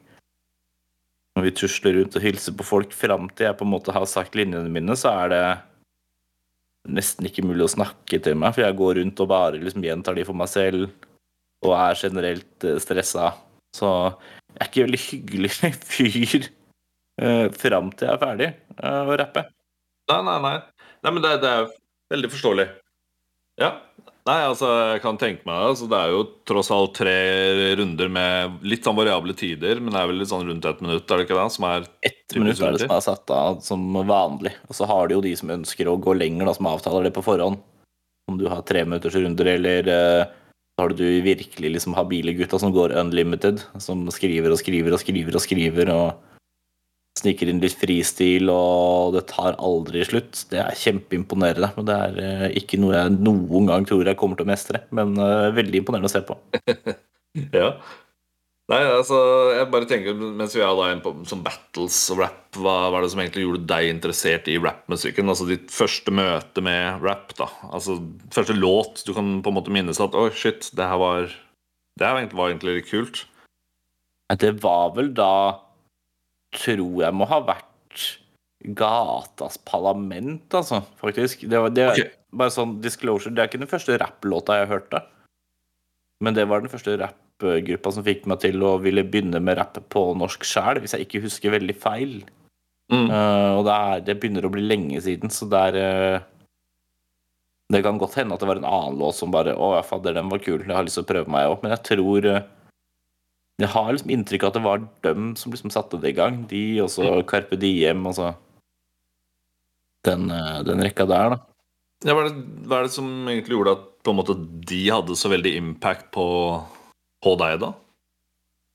[1.37, 4.05] Om vi tusler rundt og hilser på folk fram til jeg på en måte har
[4.05, 5.45] sagt linjene mine, så er det
[6.89, 10.19] nesten ikke mulig å snakke til meg, for jeg går rundt og bare liksom gjentar
[10.19, 10.89] de for meg selv,
[11.63, 13.33] og er generelt eh, stressa.
[13.77, 13.89] Så
[14.53, 15.53] jeg er ikke veldig hyggelig
[15.95, 16.49] fyr
[17.23, 18.49] uh, fram til jeg er ferdig
[18.83, 19.47] uh, å rappe.
[20.11, 20.57] Nei, nei, nei.
[21.03, 21.71] Nei, men det, det er
[22.13, 22.67] veldig forståelig.
[23.63, 23.71] Ja.
[24.23, 25.65] Nei, altså, jeg kan tenke meg.
[25.73, 27.15] Altså, det er jo tross alt tre
[27.81, 31.11] runder med litt sånn variable tider, men det er vel litt sånn rundt ett minutt,
[31.11, 31.47] er det ikke det?
[31.57, 34.55] Som er Ett minutt er det som er satt av som vanlig.
[34.69, 37.15] Og så har de jo de som ønsker å gå lenger, da, som avtaler det
[37.17, 37.59] på forhånd.
[38.31, 40.31] Om du har tre minutters runder, eller uh,
[40.79, 43.65] har du virkelig liksom habile gutta som går unlimited.
[43.83, 46.32] Som skriver og skriver og skriver og skriver og
[47.19, 50.45] sniker inn litt fristil, og det tar aldri slutt.
[50.53, 51.73] Det er kjempeimponerende.
[51.77, 54.85] Men det er eh, ikke noe jeg noen gang tror jeg kommer til å mestre.
[54.97, 56.39] Men eh, veldig imponerende å se på.
[57.33, 57.71] Ja.
[58.69, 59.17] Nei, altså,
[59.57, 63.01] jeg bare tenker, mens vi er da inne på som battles og rap, hva var
[63.01, 65.33] det som egentlig gjorde deg interessert i rappmusikken?
[65.33, 67.49] Altså ditt første møte med rap, da.
[67.73, 67.97] Altså
[68.33, 71.33] første låt du kan på en måte minnes at oi, shit, det her var
[71.97, 73.25] Det her var egentlig litt kult.
[74.41, 75.33] Det var vel da
[76.53, 77.69] Tror jeg må ha vært
[78.77, 81.47] Gatas Parlament, altså, faktisk.
[81.51, 82.19] Det var, det, Ok.
[82.33, 85.03] Bare sånn disclosure, det er ikke den første rapplåta jeg hørte.
[86.25, 89.77] Men det var den første rappgruppa som fikk meg til å ville begynne med rapp
[89.93, 92.15] på norsk sjæl, hvis jeg ikke husker veldig feil.
[92.93, 93.09] Mm.
[93.11, 95.77] Uh, og det, er, det begynner å bli lenge siden, så det er
[96.21, 96.25] uh,
[97.73, 100.29] Det kan godt hende at det var en annen låt som bare Å, fader, den
[100.29, 100.61] var kul.
[100.61, 101.63] Jeg har lyst til å prøve meg òg.
[101.63, 102.43] Men jeg tror eh,
[103.61, 106.43] Jeg har liksom inntrykk av at det var dem som liksom satte det i gang.
[106.51, 108.33] De, og så Carpe Diem, altså
[110.07, 111.41] den, eh, den rekka der, da.
[112.03, 114.35] Ja, hva, er det, hva er det som egentlig gjorde at på en måte
[114.67, 116.27] de hadde så veldig impact på,
[117.23, 117.71] på deg, da?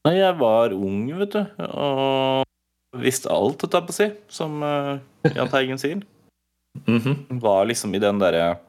[0.07, 4.61] Nei, jeg var ung, vet du, og visste alt, holdt jeg på å si, som
[4.63, 4.93] uh,
[5.33, 6.05] Jahn Teigen sier.
[6.77, 7.39] Mhm.
[7.41, 8.59] Var liksom i den derre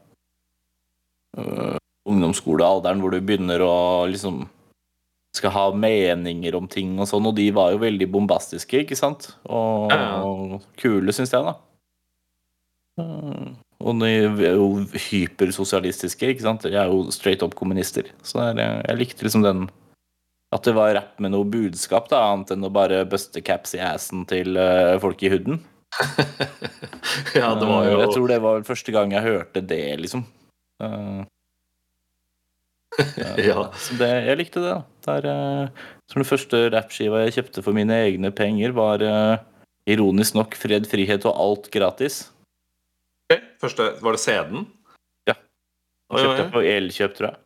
[1.37, 1.77] uh,
[2.09, 3.75] ungdomsskolealderen hvor du begynner å
[4.09, 4.47] liksom
[5.39, 9.31] skal ha meninger om ting og sånn, og de var jo veldig bombastiske, ikke sant?
[9.47, 11.57] Og, og kule, syns jeg, da.
[12.99, 13.49] Eh,
[13.79, 16.67] Og de er jo hypersosialistiske, ikke sant?
[16.67, 19.69] Jeg er jo straight up kommunister, så der, er, jeg likte liksom den
[20.55, 23.83] At det var rapp med noe budskap, da, annet enn å bare buste caps i
[23.85, 25.61] assen til uh, folk i hooden.
[27.37, 30.25] ja, det var jo Jeg tror det var første gang jeg hørte det, liksom.
[30.81, 31.27] Eh, eh,
[33.49, 33.69] Ja.
[33.79, 34.73] Så det, jeg likte det.
[34.73, 34.81] da.
[35.09, 39.45] Der, eh, så den første rappskiva jeg kjøpte for mine egne penger, var eh,
[39.89, 42.27] ironisk nok 'Fred, frihet og alt gratis'.
[43.29, 44.67] Ok, Første, Var det CD-en?
[45.29, 45.35] Ja.
[46.11, 47.41] Oi, Kjøpte jeg på Elkjøp, tror jeg.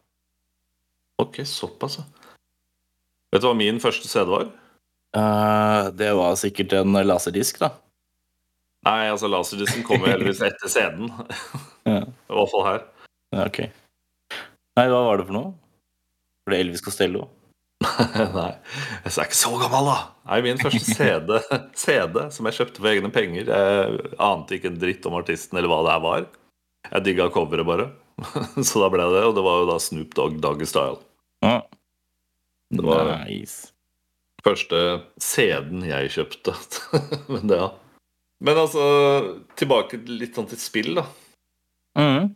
[1.22, 2.04] Ok, såpass, ja.
[3.32, 4.50] Vet du hva min første CD var?
[5.16, 7.72] Uh, det var sikkert en laserdisk, da.
[8.86, 11.12] Nei, altså laserdisken kommer heldigvis etter CD-en.
[11.86, 12.02] Ja.
[12.30, 12.84] I hvert fall her.
[13.32, 13.81] Ja, ok.
[14.78, 15.52] Nei, hva var det for noe?
[16.46, 17.26] Var det Elvis Costello?
[18.38, 18.52] Nei,
[19.02, 19.96] jeg er ikke så gammel, da.
[20.30, 21.32] Nei, Min første CD,
[21.82, 23.50] CD som jeg kjøpte for egne penger.
[23.50, 26.26] Jeg ante ikke en dritt om artisten eller hva det her var.
[26.92, 27.88] Jeg digga coveret, bare.
[28.68, 31.00] Så da ble det, og det var jo da Snoop Dogg Doggy Style.
[31.42, 31.58] Ja.
[32.72, 33.72] Det var Nice.
[34.46, 34.78] første
[35.20, 36.54] CD-en jeg kjøpte.
[37.28, 37.70] Men det, ja.
[38.42, 38.84] Men altså,
[39.58, 41.04] tilbake litt sånn til spill, da.
[41.98, 42.30] Mhm.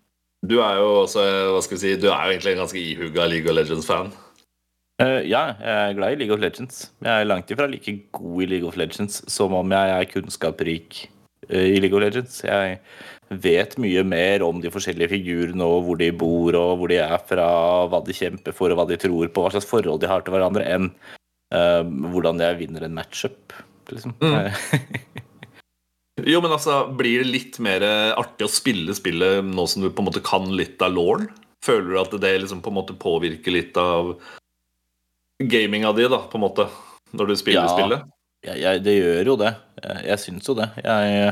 [0.45, 3.27] Du er jo også, hva skal vi si, du er jo egentlig en ganske ihuga
[3.31, 4.13] League of Legends-fan.
[4.97, 6.87] Uh, ja, jeg er glad i League of Legends.
[7.05, 11.03] Jeg er langt ifra like god i League of Legends som om jeg er kunnskapsrik
[11.51, 12.39] uh, i League of Legends.
[12.47, 12.79] Jeg
[13.29, 17.17] vet mye mer om de forskjellige figurene og hvor de bor og hvor de er
[17.29, 17.49] fra,
[17.93, 20.37] hva de kjemper for og hva de tror på, hva slags forhold de har til
[20.37, 20.89] hverandre, enn
[21.53, 23.57] uh, hvordan jeg vinner en matchup.
[23.93, 24.17] Liksom.
[24.23, 24.49] Mm.
[26.25, 27.85] Jo, men altså, Blir det litt mer
[28.17, 31.29] artig å spille spillet nå som du på en måte kan litt av lauren?
[31.67, 34.15] Føler du at det liksom på en måte påvirker litt av
[35.43, 36.69] gaminga di, da, på en måte,
[37.13, 37.75] når du spiller Ja.
[37.75, 38.07] spillet?
[38.47, 39.53] Jeg, jeg, det gjør jo det.
[39.83, 40.69] Jeg, jeg syns jo det.
[40.85, 41.31] Jeg,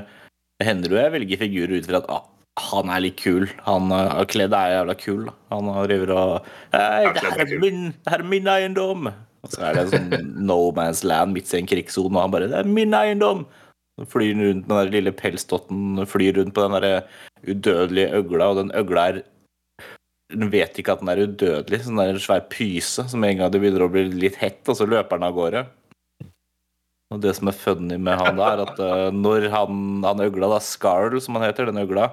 [0.59, 2.25] det hender jo jeg velger figurer ut fra at ah,
[2.73, 3.47] han er litt kul.
[3.69, 5.25] Han uh, Kledd er jævla kul.
[5.29, 5.35] da.
[5.55, 9.13] Han driver og Hei, det her er min, det her er min eiendom!
[9.45, 10.11] Og så er det sånn
[10.49, 13.45] no man's land midt i en krigssone, og han bare Det er min eiendom!
[14.11, 17.05] Flyr rundt den der lille pelsdotten, flyr rundt på den der
[17.47, 19.21] udødelige øgla, og den øgla er
[20.35, 21.79] Den vet ikke at den er udødelig.
[21.85, 24.63] så den er en svær pyse som en gang det begynner å bli litt hett,
[24.69, 25.63] og så løper den av gårde.
[27.15, 30.49] Og det som er funny med han da, er at eh, når han, han øgla,
[30.57, 32.09] da, Scarl, som han heter, den øgla,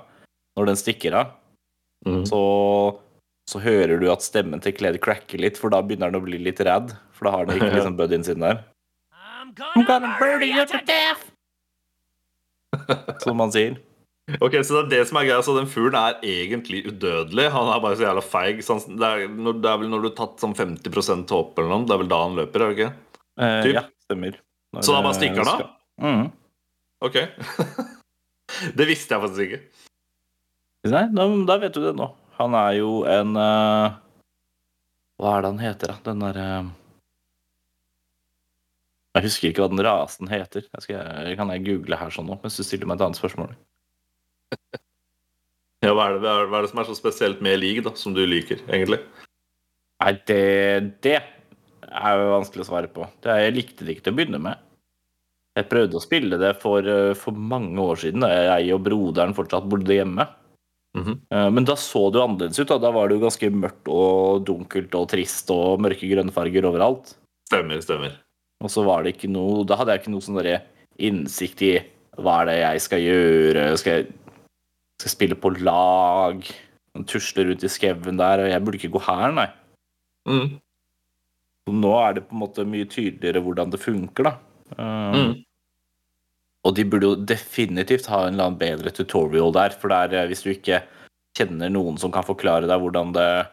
[0.60, 1.38] når den stikker av,
[2.02, 2.24] Mm.
[2.26, 2.38] så,
[3.46, 6.40] så hører du at stemmen til Claire cracker litt, for da begynner han å bli
[6.42, 6.96] litt redd.
[7.14, 8.64] For da har han ikke liksom buddyen sin der.
[9.14, 11.31] I'm I'm gonna murder you to death!
[13.24, 13.78] Som man sier.
[14.40, 17.50] Ok, Så det er det som er greia, så den fuglen er egentlig udødelig?
[17.52, 18.62] Han er bare så jævla feig?
[18.64, 21.88] Sånn, det, er, det er vel når du har tatt sånn 50 håp eller noe?
[21.90, 22.64] Det er vel da han løper?
[22.64, 22.92] er det ikke?
[23.42, 23.74] Eh, Typ.
[23.76, 24.38] ja, stemmer.
[24.72, 25.60] Når, Så da bare eh, stikker han av?
[25.60, 26.32] skal- Mhm.
[27.02, 27.18] Ok.
[28.78, 29.62] det visste jeg faktisk ikke.
[30.92, 32.08] Nei, da, da vet du det nå.
[32.40, 33.98] Han er jo en uh,
[35.22, 35.98] Hva er det han heter, da?
[36.08, 36.48] Den derre
[39.12, 40.64] Jeg husker ikke hva den rasen heter.
[40.72, 43.52] Jeg skal, kan jeg google her sånn nå, mens du stiller meg et annet spørsmål?
[45.82, 48.14] Ja, hva er, det, hva er- det som er så spesielt med league, da, som
[48.16, 49.02] du liker, egentlig?
[50.02, 50.42] Nei, det,
[51.04, 53.08] det er jo vanskelig å svare på.
[53.22, 54.62] Det, jeg likte det ikke til å begynne med.
[55.60, 59.36] Jeg prøvde å spille det for, eh, for mange år siden, da jeg og broderen
[59.36, 60.30] fortsatt bodde hjemme.
[60.96, 61.52] Mm -hmm.
[61.52, 62.68] Men da så det jo annerledes ut.
[62.68, 67.16] Da, da var det jo ganske mørkt og dunkelt og trist og mørke grønnfarger overalt.
[67.48, 68.20] Stemmer, stemmer.
[68.62, 70.42] Og så var det ikke noe Da hadde jeg ikke noe sånn
[71.02, 71.76] innsikt i
[72.22, 73.62] hva er det jeg skal gjøre.
[73.80, 74.10] Skal jeg
[75.02, 76.44] skal jeg spille på lag?
[77.10, 78.44] Tusle rundt i skauen der.
[78.52, 79.48] Jeg burde ikke gå her, nei.
[80.30, 80.60] Mm.
[81.82, 84.34] Nå er det på en måte mye tydeligere hvordan det funker, da.
[84.78, 85.34] Um, Mm.
[86.62, 89.74] Og de burde jo definitivt ha en eller annen bedre tutorial der.
[89.74, 90.84] For der, eh, hvis du ikke
[91.34, 93.48] kjenner noen som kan forklare deg hvordan det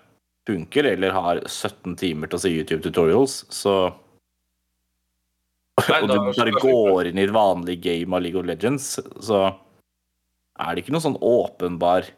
[0.44, 3.94] funker, eller har 17 timer til å se YouTube-tutorials, så
[5.88, 9.42] Nei, Og du bare går inn i et vanlig game av League of Legends, så
[10.58, 12.08] er det ikke noe sånn åpenbar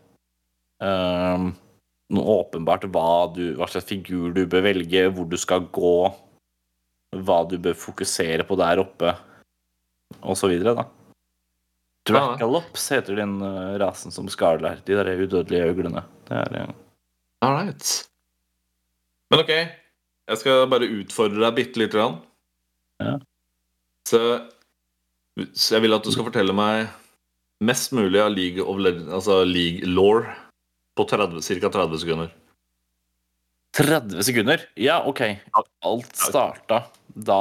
[0.83, 1.50] um,
[2.11, 5.98] Noe åpenbart hva, du, hva slags figur du bør velge, hvor du skal gå,
[7.22, 9.12] hva du bør fokusere på der oppe,
[10.18, 10.88] og så videre, da.
[12.11, 14.80] Dracalops heter den uh, rasen som Scarl er.
[14.83, 16.02] De der udødelige øglene.
[16.26, 16.72] Det er uh,
[17.46, 17.92] All right.
[19.30, 22.18] Men ok, jeg skal bare utfordre deg bitte lite grann.
[23.00, 23.14] Ja.
[24.08, 24.20] Så,
[25.52, 26.88] så jeg vil at du skal fortelle meg
[27.64, 30.24] mest mulig av League of Legends, altså League Law,
[30.96, 31.70] på 30, ca.
[31.70, 32.30] 30 sekunder.
[33.76, 34.64] 30 sekunder?
[34.80, 35.22] Ja, OK.
[35.86, 36.84] Alt starta
[37.14, 37.40] da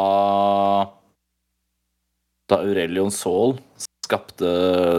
[2.49, 3.57] Da Aurelion Saul
[4.05, 4.49] skapte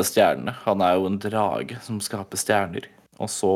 [0.07, 0.55] stjernene.
[0.65, 2.87] Han er jo en drage som skaper stjerner.
[3.21, 3.51] Og så,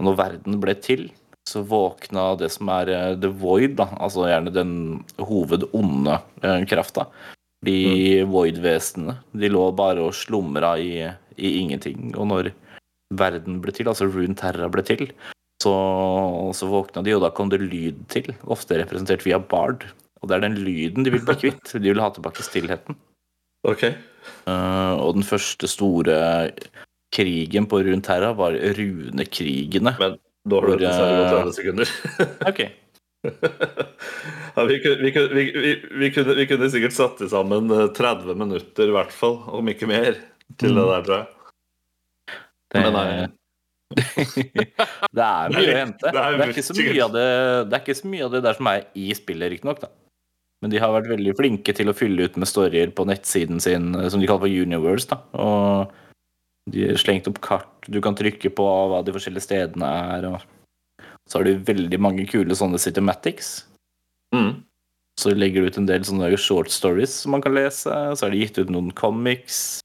[0.00, 1.10] når verden ble til,
[1.48, 4.74] så våkna det som er eh, The Void, da, altså gjerne den
[5.20, 7.06] hovedonde eh, krafta.
[7.64, 9.18] De Void-vesenene.
[9.32, 11.04] De lå bare og slumra i,
[11.36, 12.12] i ingenting.
[12.16, 12.50] Og når
[13.16, 15.06] verden ble til, altså Rune Terra ble til,
[15.62, 15.74] så,
[16.56, 19.86] så våkna de, og da kom det lyd til, ofte representert via Bard.
[20.20, 21.76] Og det er den lyden de vil bli kvitt.
[21.76, 22.98] De vil ha tilbake stillheten.
[23.64, 23.86] Ok.
[24.48, 26.16] Uh, og den første store
[27.14, 29.94] krigen på Rune Terra var runekrigene.
[30.00, 31.94] Men da har du gått eh, 30 sekunder.
[32.50, 32.60] Ok.
[34.54, 38.36] ja, vi, kunne, vi, kunne, vi, vi, vi, kunne, sikkert satt i sammen eh, 30
[38.36, 40.18] minutter, i hvert fall, om ikke mer,
[40.60, 41.30] til det der, tror jeg.
[42.74, 43.08] Det, Men nei.
[45.14, 46.10] det er mye å hente.
[46.10, 47.26] det er ikke så mye av det,
[47.70, 49.84] det er ikke så mye av det der som er i spillet, riktignok.
[50.64, 53.94] Men de har vært veldig flinke til å fylle ut med storyer på nettsiden sin,
[53.96, 55.08] eh, som de kaller for Universe.
[55.08, 55.20] da.
[55.40, 56.00] Og
[56.70, 60.28] de har slengt opp kart du kan trykke på hva de forskjellige stedene er.
[60.30, 63.66] og Så har de veldig mange kule sånne cinematics.
[64.34, 64.64] Mm.
[65.20, 67.90] Så legger de ut en del sånne short stories som man kan lese.
[67.90, 69.80] Så har de gitt ut noen comics.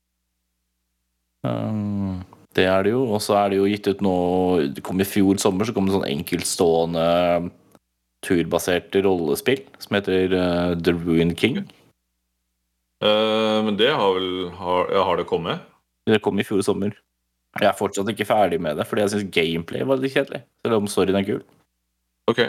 [1.43, 2.23] Um,
[2.55, 3.03] det er det jo.
[3.11, 5.87] Og så er det jo gitt ut noe Det kom i fjor sommer, så kom
[5.87, 7.07] det sånn enkeltstående
[8.25, 11.61] turbaserte rollespill som heter uh, The Ruin King.
[12.99, 15.68] Uh, men det har vel har, ja, har det kommet?
[16.09, 16.95] Det kom i fjor sommer.
[17.57, 20.43] Jeg er fortsatt ikke ferdig med det, fordi jeg syns gameplay var litt kjedelig.
[20.65, 21.41] Selv om storyen er kul.
[22.29, 22.43] Ok.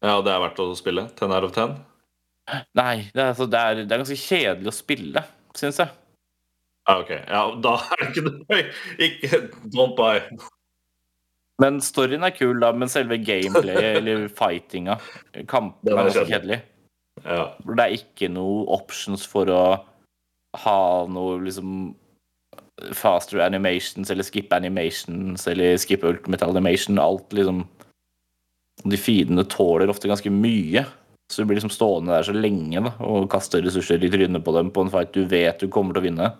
[0.00, 1.06] Ja, det er verdt å spille?
[1.18, 1.76] 10 out of 10?
[2.78, 5.22] Nei, det er, altså, det er, det er ganske kjedelig å spille,
[5.58, 5.92] syns jeg.
[6.88, 7.12] Ja, ok.
[7.14, 8.62] Ja, da er det ikke noe
[9.06, 10.22] Ikke Don't buy.
[11.60, 14.96] Men storyen er kul, da, men selve gameplayet eller fightinga,
[15.44, 16.60] kampene, er ganske kjedelig.
[17.20, 17.42] Ja.
[17.68, 19.64] Det er ikke noe options for å
[20.64, 20.78] ha
[21.12, 21.92] noe liksom
[22.96, 26.98] faster animations eller skip animations eller skip ultimate animation.
[26.98, 27.64] Alt liksom
[28.84, 30.86] De fiendene tåler ofte ganske mye.
[31.30, 34.54] Så du blir liksom stående der så lenge da, og kaste ressurser i trynet på
[34.56, 36.30] dem på en fight du vet du kommer til å vinne.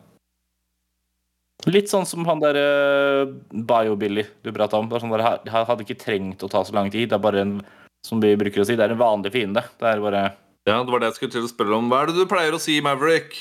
[1.68, 4.88] Litt sånn som han der uh, Bio-Billy du prata om.
[4.88, 7.10] Det sånn der, hadde ikke trengt å ta så lang tid.
[7.12, 7.58] Det er bare en
[8.06, 9.62] som vi bruker å si, det er en vanlig fiende.
[9.78, 10.24] Det er bare
[10.68, 11.88] ja, det var det jeg skulle til å spørre om.
[11.90, 13.36] Hva er det du pleier å si, Maverick?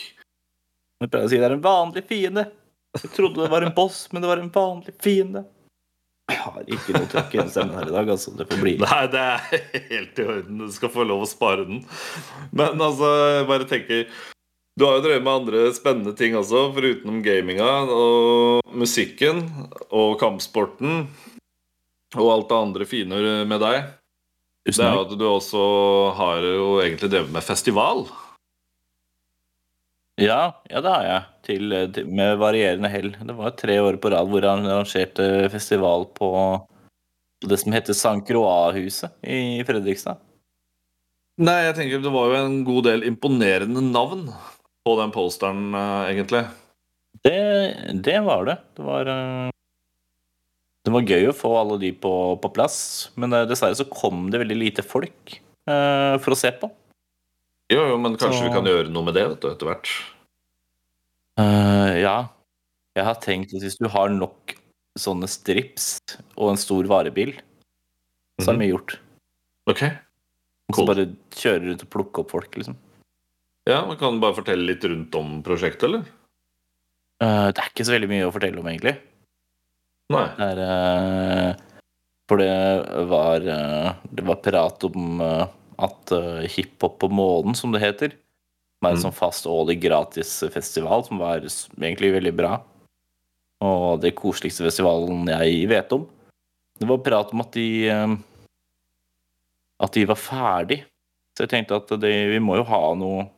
[1.00, 2.46] Jeg pleier å si det er en vanlig fiende.
[3.04, 5.46] Jeg trodde det var en boss, men det var en vanlig fiende.
[6.30, 8.34] Jeg har ikke noe trøkk i den stemmen her i dag, altså.
[8.38, 8.76] Det får bli.
[8.84, 10.60] Nei, det er helt i orden.
[10.62, 11.80] Du skal få lov å spare den.
[12.54, 13.10] Men altså,
[13.40, 14.04] jeg bare tenker
[14.80, 19.42] Du har jo drevet med andre spennende ting også, foruten gaminga og musikken
[19.90, 21.02] og kampsporten
[22.16, 23.90] og alt det andre fine med deg.
[24.70, 25.66] Det er jo at du også
[26.16, 28.06] har jo egentlig drevet med festival.
[30.20, 31.28] Ja, ja, det har jeg.
[31.50, 33.14] Til, til, med varierende hell.
[33.16, 36.30] Det var tre år på rad hvor han arrangerte festival på
[37.40, 40.20] på det som heter San Croix-huset i Fredrikstad.
[41.40, 44.26] Nei, jeg tenker det var jo en god del imponerende navn
[44.84, 46.44] på den posteren, eh, egentlig.
[47.24, 47.40] Det,
[48.04, 48.58] det var det.
[48.76, 49.56] Det var eh,
[50.84, 52.12] Det var gøy å få alle de på,
[52.44, 52.80] på plass,
[53.16, 56.72] men eh, dessverre så kom det veldig lite folk eh, for å se på.
[57.70, 59.90] Jo, jo, men kanskje Så- vi kan gjøre noe med det vet du, etter hvert.
[61.40, 62.30] Uh, ja.
[62.96, 64.56] Jeg har tenkt at hvis du har nok
[64.98, 66.00] sånne strips
[66.36, 67.34] og en stor varebil,
[68.42, 68.98] så er det mye gjort.
[69.70, 69.84] Ok.
[70.74, 72.76] Så bare kjøre rundt og plukke opp folk, liksom.
[73.70, 76.04] Ja, man kan bare fortelle litt rundt om prosjektet, eller?
[77.22, 78.98] Uh, det er ikke så veldig mye å fortelle om, egentlig.
[80.10, 80.26] Nei.
[80.40, 81.56] Det er eh,
[82.30, 82.54] For det
[83.12, 85.20] var uh, Det var prat om
[85.80, 88.14] at uh, hiphop på månen, som det heter,
[88.80, 89.04] som er en Mm.
[89.06, 92.54] sånn fast årlig gratisfestival som var egentlig veldig bra.
[93.64, 96.06] Og det koseligste festivalen jeg vet om.
[96.80, 98.16] Det var prat om at de eh,
[99.80, 100.84] At de var ferdig.
[101.36, 103.30] Så jeg tenkte at det, vi må jo ha noe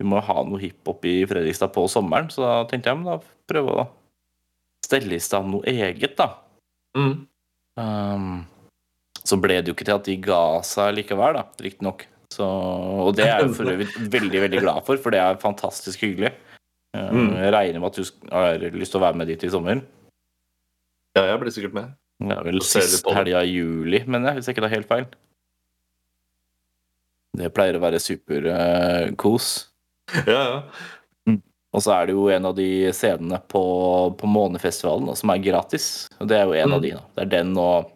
[0.00, 3.06] Vi må jo ha noe hiphop i Fredrikstad på sommeren, så da tenkte jeg men
[3.06, 3.84] da prøve å
[4.84, 6.34] stelle i stand noe eget, da.
[6.98, 7.26] Mm.
[7.78, 8.46] Um,
[9.26, 12.06] så ble det jo ikke til at de ga seg likevel, da, riktignok.
[12.34, 16.00] Så- Og det er jeg for øvrig veldig veldig glad for, for det er fantastisk
[16.00, 16.32] hyggelig.
[16.94, 17.30] Uh, Mm.
[17.36, 19.82] Jeg regner med at du har lyst til å være med dit i sommer.
[21.16, 21.94] Ja, jeg blir sikkert med.
[22.20, 25.06] Det er vel sist helga i juli, mener jeg, hvis jeg ikke tar helt feil.
[27.36, 29.48] Det pleier å være superkos.
[30.26, 30.62] Ja, ja.
[31.74, 33.60] Og så er det jo en av de scenene på,
[34.20, 36.06] på Månefestivalen da, som er gratis.
[36.20, 36.74] Og det er jo en Mm.
[36.76, 37.00] av de, da.
[37.16, 37.90] Det er den og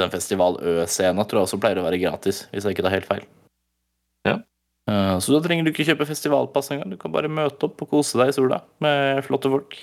[0.00, 3.06] den Festival Ø-scenen tror jeg også pleier å være gratis, hvis jeg ikke tar helt
[3.08, 3.24] feil.
[4.26, 4.38] Ja.
[4.88, 6.90] Eh, Så da trenger du ikke kjøpe festivalpass engang.
[6.90, 9.76] Du kan bare møte opp og kose deg i sola med flotte folk.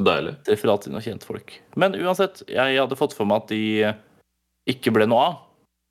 [0.00, 0.36] Deilig.
[0.44, 1.52] Treffer alltid noen kjentfolk.
[1.76, 3.94] Men uansett, jeg hadde fått for meg at de
[4.66, 5.34] ikke ble noe av.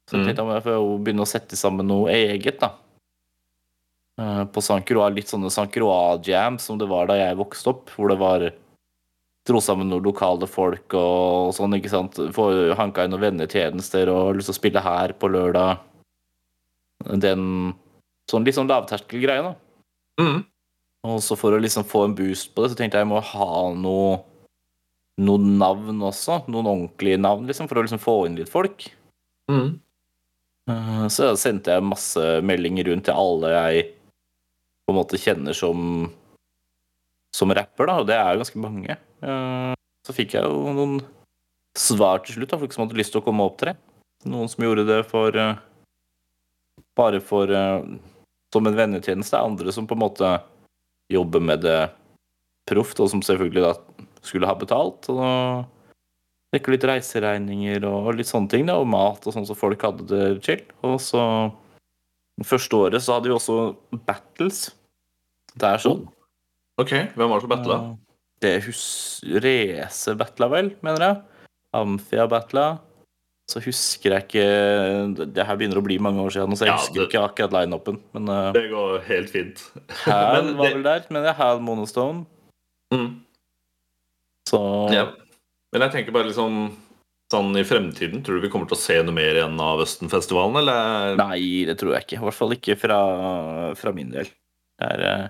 [0.09, 0.27] Så jeg Mm.
[0.35, 2.73] tenkte jeg får begynne å sette sammen noe eget, da.
[4.19, 5.49] Eh, På Sankroa, litt sånne.
[5.71, 8.51] Croix-jam som det var da jeg vokste opp, hvor det var
[9.47, 12.19] dro sammen noen lokale folk og sånn, ikke sant.
[12.35, 12.47] Få
[12.79, 15.83] hanka inn noen vennetjenester og har lyst til å spille her på lørdag.
[17.19, 17.73] Den
[18.31, 19.53] sånn litt sånn lavterskelgreie, da.
[20.21, 20.43] Mm.
[21.09, 23.19] Og så for å liksom få en boost på det, så tenkte jeg jeg må
[23.33, 24.21] ha noe
[25.21, 26.45] noen navn også.
[26.47, 28.87] Noen ordentlige navn, liksom, for å liksom få inn litt folk.
[29.51, 29.75] Mm.
[30.71, 33.89] Eh, Så sendte jeg masse meldinger rundt til alle jeg
[34.83, 36.07] på en måte kjenner som
[37.33, 38.97] som rapper, da, og det er ganske mange.
[39.23, 39.73] Eh,
[40.03, 40.97] Så fikk jeg jo noen
[41.79, 43.77] svar til slutt, da, folk som hadde lyst til å komme og opptre.
[44.27, 45.55] Noen som gjorde det for eh,
[46.99, 47.85] bare for eh,
[48.53, 49.39] som en vennetjeneste.
[49.39, 50.33] Andre som på en måte
[51.11, 51.79] jobber med det
[52.69, 53.73] proft, og som selvfølgelig da
[54.23, 55.09] skulle ha betalt.
[55.09, 55.31] Og da
[56.53, 60.05] dekke litt reiseregninger og litt sånne ting, da, og mat og sånn, så folk hadde
[60.11, 60.63] det chill.
[60.85, 61.23] Og så
[62.41, 63.55] Første året så hadde vi også
[64.07, 64.63] battles.
[65.53, 65.99] Det er sånn.
[66.81, 67.77] Ok, hvem var det som battla?
[68.43, 68.65] Det er
[69.43, 71.21] Race battla vel, mener jeg.
[71.77, 72.79] Amfia battla.
[73.49, 76.77] så husker jeg ikke Det her begynner å bli mange år siden, så jeg Ja,
[76.79, 77.99] husker det- ikke akkurat line-upen.
[78.13, 79.59] Men uh, Det går helt fint.
[80.05, 81.05] Hal var det- vel der.
[81.09, 82.25] mener jeg Hal Monostone.
[82.93, 83.19] Mm.
[84.49, 84.61] Så
[84.93, 85.11] Ja.
[85.73, 86.75] Men jeg tenker bare liksom
[87.33, 90.55] sånn i fremtiden, tror du vi kommer til å se noe mer igjen av Østenfestivalen,
[90.61, 91.15] eller?
[91.17, 92.19] Nei, det tror jeg ikke.
[92.21, 94.25] I hvert fall ikke fra, fra min del.
[94.79, 95.27] Det er eh,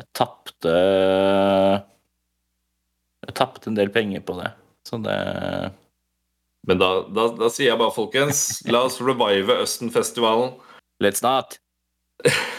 [0.00, 0.72] Jeg tapte
[3.26, 4.50] Jeg tapte en del penger på det.
[4.88, 5.16] Så det
[6.68, 10.54] Men da, da, da sier jeg bare, folkens, la oss revive Østenfestivalen.
[11.04, 11.58] Let's not!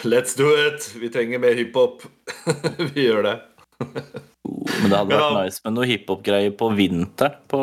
[0.07, 0.87] Let's do it!
[0.97, 2.05] Vi trenger mer hiphop.
[2.95, 3.35] vi gjør det.
[3.81, 5.43] Men det hadde vært Ja.
[5.43, 7.59] nice med noe hiphop-greier på vinteren på,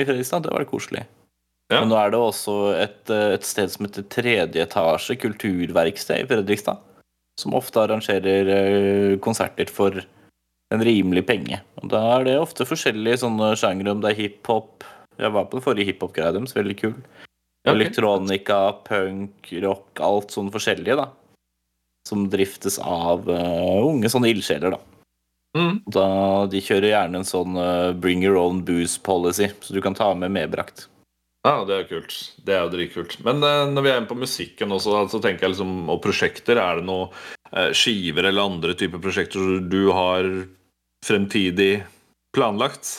[0.00, 0.46] i Fredrikstad.
[0.46, 1.04] Det var koselig.
[1.72, 1.80] Ja.
[1.82, 6.26] Men nå er det også et, eh, et sted som heter Tredje etasje kulturverksted i
[6.28, 6.80] Fredrikstad.
[7.40, 10.02] Som ofte arrangerer eh, konserter for
[10.72, 11.60] en rimelig penge.
[11.80, 14.86] Og Da er det ofte forskjellige sånne sjangre, om det er hiphop
[15.20, 16.94] Jeg var på den forrige hiphop-greia deres, veldig kul.
[16.96, 17.74] Okay.
[17.74, 21.10] Elektronika, punk, rock, alt sånn forskjellige, da.
[22.08, 24.80] Som driftes av uh, unge sånne ildsjeler, da.
[25.52, 25.76] Mm.
[25.92, 26.06] Da,
[26.48, 30.08] de kjører gjerne en sånn uh, bring your own booze policy, så du kan ta
[30.16, 30.88] med medbrakt.
[31.42, 32.16] Ja, det er kult.
[32.46, 33.16] Det er jo dritkult.
[33.26, 36.60] Men eh, når vi er inne på musikken også, så tenker jeg liksom, og prosjekter,
[36.62, 37.10] er det noen
[37.50, 40.28] eh, skiver eller andre typer prosjekter du har
[41.02, 41.82] fremtidig
[42.36, 42.92] planlagt?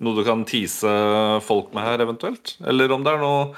[0.00, 0.92] Noe du kan tease
[1.44, 2.54] folk med her, eventuelt?
[2.70, 3.50] Eller om det er noe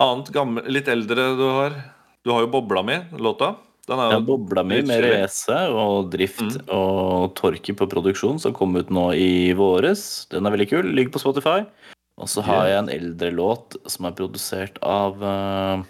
[0.00, 1.80] annet gammel, litt eldre du har?
[2.20, 3.54] Du har jo Bobla mi, låta.
[3.88, 5.64] Den er Jeg ja, bobla mi med chili.
[5.72, 6.68] Og Drift Mm.
[6.68, 10.28] og Torki på produksjon, som kom ut nå i våres.
[10.30, 10.92] Den er veldig kul.
[10.94, 11.64] Ligger på Spotify.
[12.20, 15.86] Og så har jeg en eldre låt som er produsert av uh,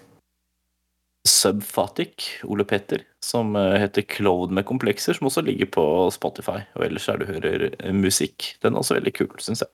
[1.29, 6.63] Subfatic, Ole Petter, som eh, heter 'Cloud med komplekser', som også ligger på Spotify.
[6.75, 8.55] Og ellers er det du hører eh, musikk.
[8.63, 9.71] Den er også veldig kul, syns jeg.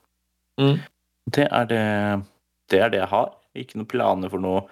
[0.61, 0.81] Mm.
[1.37, 1.85] Det, er det,
[2.71, 3.31] det er det jeg har.
[3.55, 4.67] Ikke noen planer for noen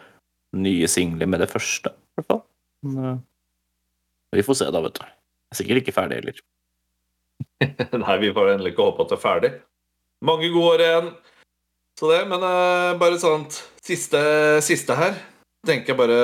[0.64, 2.42] nye singler med det første, i hvert fall.
[2.82, 3.22] Men,
[4.34, 5.04] vi får se, da, vet du.
[5.04, 6.42] Jeg er sikkert ikke ferdig heller.
[8.04, 9.52] Nei, vi får endelig ikke håpe at det er ferdig.
[10.26, 11.14] Mange gode år igjen.
[11.98, 14.20] Så det, men uh, bare sånt siste,
[14.66, 15.14] siste her.
[15.64, 16.16] Tenker jeg bare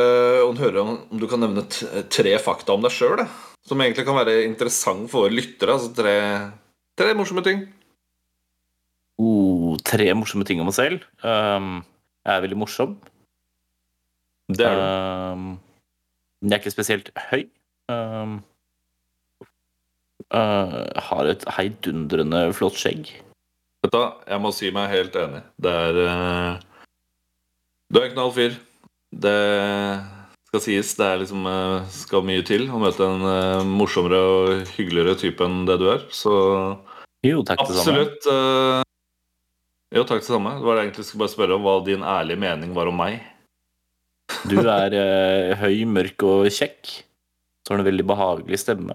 [0.44, 1.64] å høre om, om du kan nevne
[2.12, 3.22] tre fakta om deg sjøl,
[3.64, 5.76] som egentlig kan være interessant for våre lyttere.
[5.76, 6.16] Altså tre,
[6.98, 7.62] tre morsomme ting.
[9.20, 11.06] Oh, tre morsomme ting om meg selv.
[11.24, 11.80] Um,
[12.26, 12.98] jeg er veldig morsom.
[14.50, 14.84] Det er du.
[14.84, 15.48] Um,
[16.42, 17.42] jeg er ikke spesielt høy.
[17.92, 18.38] Um,
[20.34, 23.12] uh, har et heidundrende flott skjegg.
[23.80, 25.40] Vet du, jeg må si meg helt enig.
[25.60, 26.60] Det er uh,
[27.88, 28.58] Du er en knall fyr.
[29.10, 29.36] Det
[30.50, 30.92] skal sies.
[30.98, 35.46] Det er liksom uh, skal mye til å møte en uh, morsommere og hyggeligere type
[35.46, 36.04] enn det du er.
[36.12, 36.34] Så
[37.24, 38.04] Jo, takk det samme.
[38.04, 38.86] absolutt
[39.96, 40.56] Jo, takk det samme.
[40.60, 43.00] Det var det jeg egentlig skulle bare spørre om hva din ærlige mening var om
[43.00, 43.22] meg.
[44.46, 44.94] Du er
[45.58, 47.00] høy, mørk og kjekk.
[47.64, 48.94] Så har du en veldig behagelig stemme.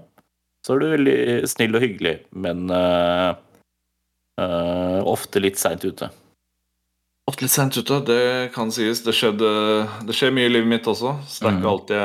[0.65, 1.17] Så er du veldig
[1.49, 3.35] snill og hyggelig, men eh,
[4.41, 6.09] eh, ofte litt seint ute.
[7.25, 8.23] Ofte litt sent ute, det
[8.53, 9.01] kan sies.
[9.05, 9.47] Det, skjedde,
[10.05, 11.95] det skjer mye i livet mitt også, så det er ikke alltid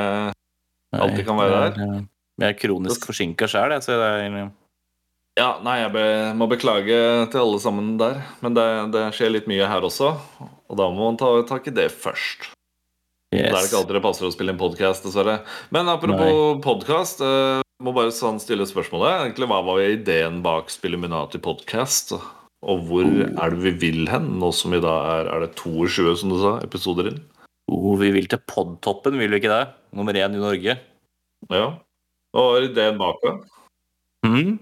[0.91, 1.99] jeg Alltid kan være er, eh,
[2.41, 4.49] Jeg er kronisk forsinka sjøl, jeg, så det er
[5.39, 6.05] Ja, nei, jeg be,
[6.35, 6.97] må beklage
[7.31, 8.19] til alle sammen der.
[8.41, 10.09] Men det, det skjer litt mye her også,
[10.41, 12.49] og da må man ta tak i det først.
[13.31, 13.69] Det er yes.
[13.69, 15.37] ikke alltid det passer å spille en podkast, dessverre.
[15.71, 19.25] Men apropos podkast, uh, må bare sånn stille spørsmålet.
[19.25, 22.13] Egentlig, Hva var ideen bak Spilluminati podkast?
[22.61, 26.15] Og hvor er det vi vil hen, nå som vi da er Er det 22,
[26.21, 27.21] som du sa, episoder inn?
[27.71, 29.65] Oh, vi vil til podtoppen, vil vi ikke det?
[29.97, 30.73] Nummer én i Norge.
[31.49, 31.67] Ja.
[32.35, 33.31] Hva var ideen bak, da?
[34.27, 34.59] Mm?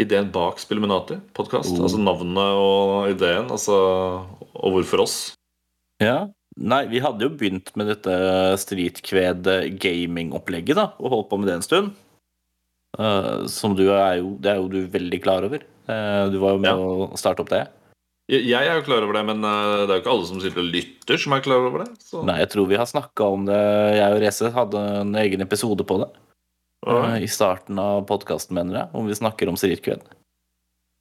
[0.00, 1.72] Ideen bak Spilluminati podkast?
[1.74, 1.82] Oh.
[1.88, 3.74] Altså navnet og ideen, altså
[4.54, 5.16] Og hvorfor oss?
[6.02, 6.28] Ja.
[6.60, 8.12] Nei, vi hadde jo begynt med dette
[8.60, 11.96] Streetkved-gaming-opplegget, da, og holdt på med det en stund.
[12.98, 15.62] Eh, som du er jo Det er jo du veldig klar over.
[15.88, 16.76] Uh, du var jo med Ja.
[16.76, 17.66] å starte opp det.
[18.30, 20.40] Jeg jeg er jo klar over det, men eh, det er jo ikke alle som
[20.40, 21.90] sitter og lytter, som er klar over det.
[22.00, 22.24] Så.
[22.24, 23.58] Nei, jeg tror vi har snakka om det.
[23.98, 26.10] Jeg og Reze hadde en egen episode på det.
[27.22, 30.02] I starten av podkasten, mener jeg, om vi snakker om Streetkved.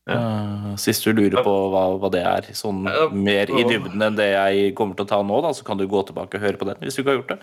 [0.10, 0.76] Ja.
[0.78, 4.76] Sist du lurer på hva, hva det er, sånn mer i dybden enn det jeg
[4.76, 6.82] kommer til å ta nå, da, så kan du gå tilbake og høre på den
[6.82, 7.40] hvis du ikke har gjort det.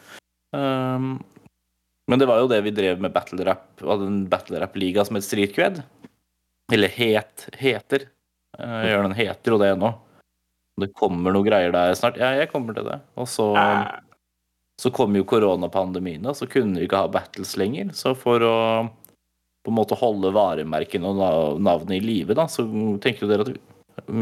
[2.09, 5.19] Men det var jo det vi drev med battle rap, hadde en battle rap-liga som
[5.19, 5.83] het Streetkved.
[6.73, 8.09] Eller het, heter.
[8.59, 9.93] Jeg gjør den heter jo det nå.
[10.79, 12.17] Det kommer noe greier der snart.
[12.21, 13.01] Ja, jeg kommer til det.
[13.19, 13.51] Og så
[14.79, 17.91] så kom jo koronapandemien, og så kunne vi ikke ha battles lenger.
[17.99, 18.57] Så for å
[19.67, 22.63] på en måte holde varemerkene og navnet i live, da, så
[23.03, 23.59] tenker jo dere at vi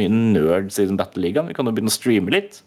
[0.01, 1.51] mye nerds i battle-ligaen.
[1.51, 2.63] Vi kan jo begynne å streame litt.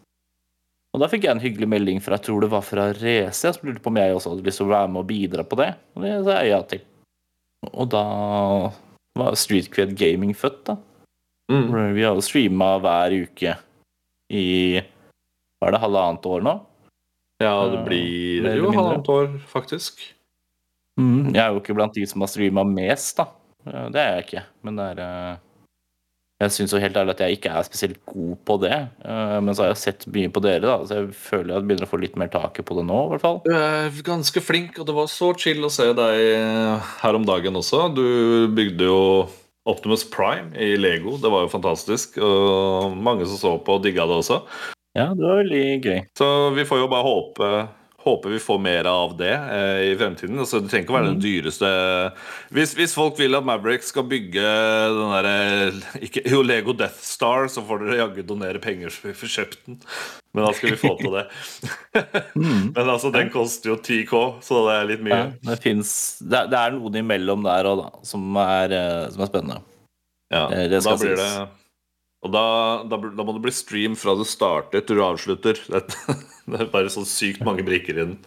[0.89, 3.67] Og da fikk jeg en hyggelig melding fra jeg tror det var fra Race, som
[3.67, 5.71] lurte på om jeg også hadde lyst til å være med og bidra på det.
[5.95, 6.85] Og det sa jeg ja til.
[7.69, 8.05] Og da
[9.19, 10.77] var Street Cred Gaming født, da.
[11.49, 11.69] Mm.
[11.97, 13.55] Vi har jo streama hver uke
[14.29, 16.53] i Hva er det, halvannet år nå?
[17.41, 20.03] Ja, det blir uh, jo halvannet år, faktisk.
[20.99, 23.29] Mm, jeg er jo ikke blant de som har streama mest, da.
[23.93, 24.43] Det er jeg ikke.
[24.65, 25.41] Men det er eh,
[26.39, 28.75] Jeg syns helt ærlig at jeg ikke er spesielt god på det.
[29.03, 31.87] Eh, Men så har jeg sett mye på dere, da, så jeg føler jeg begynner
[31.87, 33.41] å få litt mer taket på det nå, i hvert fall.
[33.43, 37.27] Du er ganske flink, og det var så chill å se deg eh, her om
[37.27, 37.89] dagen også.
[37.91, 38.05] Du
[38.55, 39.01] bygde jo
[39.69, 41.17] Optimus Prime i Lego.
[41.19, 42.15] Det var jo fantastisk.
[42.23, 44.39] Og mange som så på digga det også.
[44.97, 45.99] Ja, det var veldig gøy.
[46.17, 47.49] Så vi får jo bare håpe
[48.10, 50.38] Håper vi får mer av det eh, i fremtiden.
[50.41, 51.70] Altså, det trenger ikke å være den dyreste
[52.57, 54.43] hvis, hvis folk vil at Maverick skal bygge
[54.97, 55.36] den derre
[56.01, 59.60] ikke- Jo, Lego Death Star, så får dere jaggu donere penger så vi får kjøpt
[59.68, 59.78] den.
[60.34, 61.26] Men da skal vi få til det.
[62.39, 62.72] Mm.
[62.76, 65.18] Men altså, den koster jo 10K, så det er litt mye.
[65.18, 65.91] Ja, det, finnes,
[66.22, 69.57] det, er- det er noen imellom der òg, da, som er, eh, som er spennende.
[70.32, 71.28] Ja, Eh, det da blir det.
[72.26, 72.45] Og da,
[72.89, 75.59] da, da må det bli stream fra du starter til du avslutter.
[75.72, 75.86] Det,
[76.51, 78.17] det er bare så sykt mange brikker i den.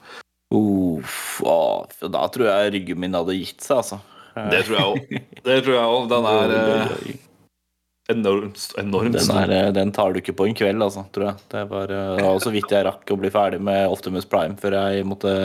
[0.53, 4.01] Uff, å, da tror jeg ryggen min hadde gitt seg, altså.
[4.32, 5.12] Det tror jeg òg.
[5.45, 6.09] Det tror jeg òg.
[6.12, 7.12] Den er eh,
[8.12, 11.47] enormt, enormt Den, er, eh, den tar du ikke på en kveld, altså, tror jeg.
[11.53, 14.57] Det var, eh, det var så vidt jeg rakk å bli ferdig med Optimus Prime
[14.61, 15.36] før jeg måtte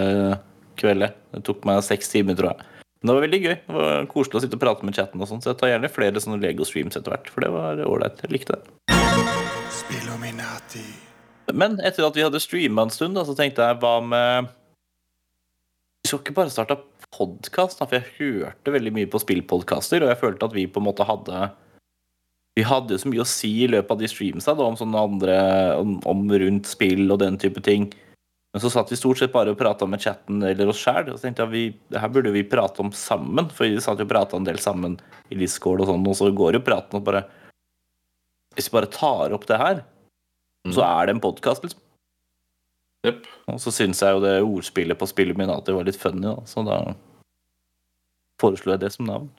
[0.79, 1.11] kvelde.
[1.35, 2.76] Det tok meg seks timer, tror jeg.
[2.97, 3.55] Men det var veldig gøy.
[3.61, 5.91] Det var koselig å sitte og prate med chatten, og sånn, så jeg tar gjerne
[5.93, 7.29] flere sånne Lego-streams etter hvert.
[7.33, 8.23] For det var ålreit.
[8.25, 8.95] Jeg likte det.
[9.77, 10.85] Spillominati.
[11.53, 14.49] Men etter at vi hadde streama en stund, da, så tenkte jeg hva med
[16.03, 16.79] Vi skal ikke bare starte
[17.13, 20.87] podkast, for jeg hørte veldig mye på spillpodkaster, og jeg følte at vi på en
[20.89, 21.51] måte hadde
[22.57, 25.05] Vi hadde jo så mye å si i løpet av de streamsa da, om sånne
[25.09, 25.37] andre
[25.77, 27.91] om, om rundt spill og den type ting.
[28.57, 31.11] Men så satt vi stort sett bare og prata med chatten eller oss sjæl.
[31.11, 34.01] Og så tenkte jeg vi, det her burde vi prate om sammen, for vi satt
[34.01, 34.95] jo og prata en del sammen
[35.29, 37.21] i Discord og sånn, og så går jo praten og bare
[38.57, 39.83] Hvis vi bare tar opp det her,
[40.73, 41.83] så er det en podkast, liksom.
[43.05, 43.27] Yep.
[43.53, 46.41] Og så syns jeg jo det ordspillet på spillet min alltid var litt funny, da.
[46.49, 46.79] Så da
[48.41, 49.29] foreslo jeg det som navn.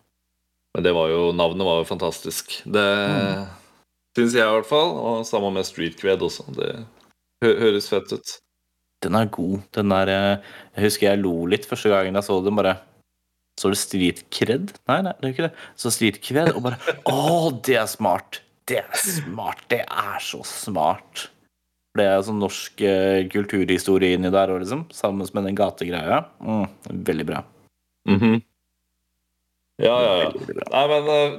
[0.77, 2.61] Men det var jo, navnet var jo fantastisk.
[2.71, 3.49] Det Mm.
[4.14, 4.95] syns jeg i hvert fall.
[4.95, 6.47] Og sammen med Street Cred også.
[6.55, 6.87] Det
[7.43, 8.39] hø høres fett ut.
[9.05, 9.61] Den er god.
[9.77, 12.59] Den er eh, Jeg husker jeg lo litt første gangen jeg så den.
[12.59, 12.77] Bare
[13.59, 14.75] Så det Street Cred?
[14.91, 15.55] Nei, nei, det er ikke det.
[15.79, 16.79] Så Street Cred, og bare
[17.11, 18.43] Å, det er smart!
[18.69, 19.63] Det er smart!
[19.71, 21.29] Det er så smart!
[21.99, 24.85] Det er sånn norsk eh, kulturhistorie inni der òg, liksom.
[24.95, 26.21] Sammen med den gategreia.
[26.45, 26.69] Mm,
[27.09, 27.43] veldig bra.
[28.11, 28.37] Mhm.
[29.83, 30.31] Ja, ja, ja.
[30.35, 30.67] Bra.
[30.75, 31.35] Nei, men eh,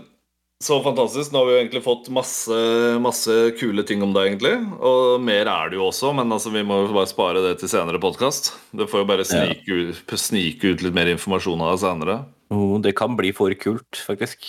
[0.64, 1.32] så fantastisk.
[1.32, 2.55] Nå har vi jo egentlig fått masse,
[2.99, 4.55] masse kule ting om det, egentlig.
[4.84, 7.72] Og mer er det jo også, men altså, vi må jo bare spare det til
[7.72, 8.51] senere podkast.
[8.76, 9.45] Det får jo bare Ja.
[9.45, 12.18] snike, ut, snike ut litt mer informasjon av det senere.
[12.51, 14.43] Oh, det kan bli for kult, faktisk.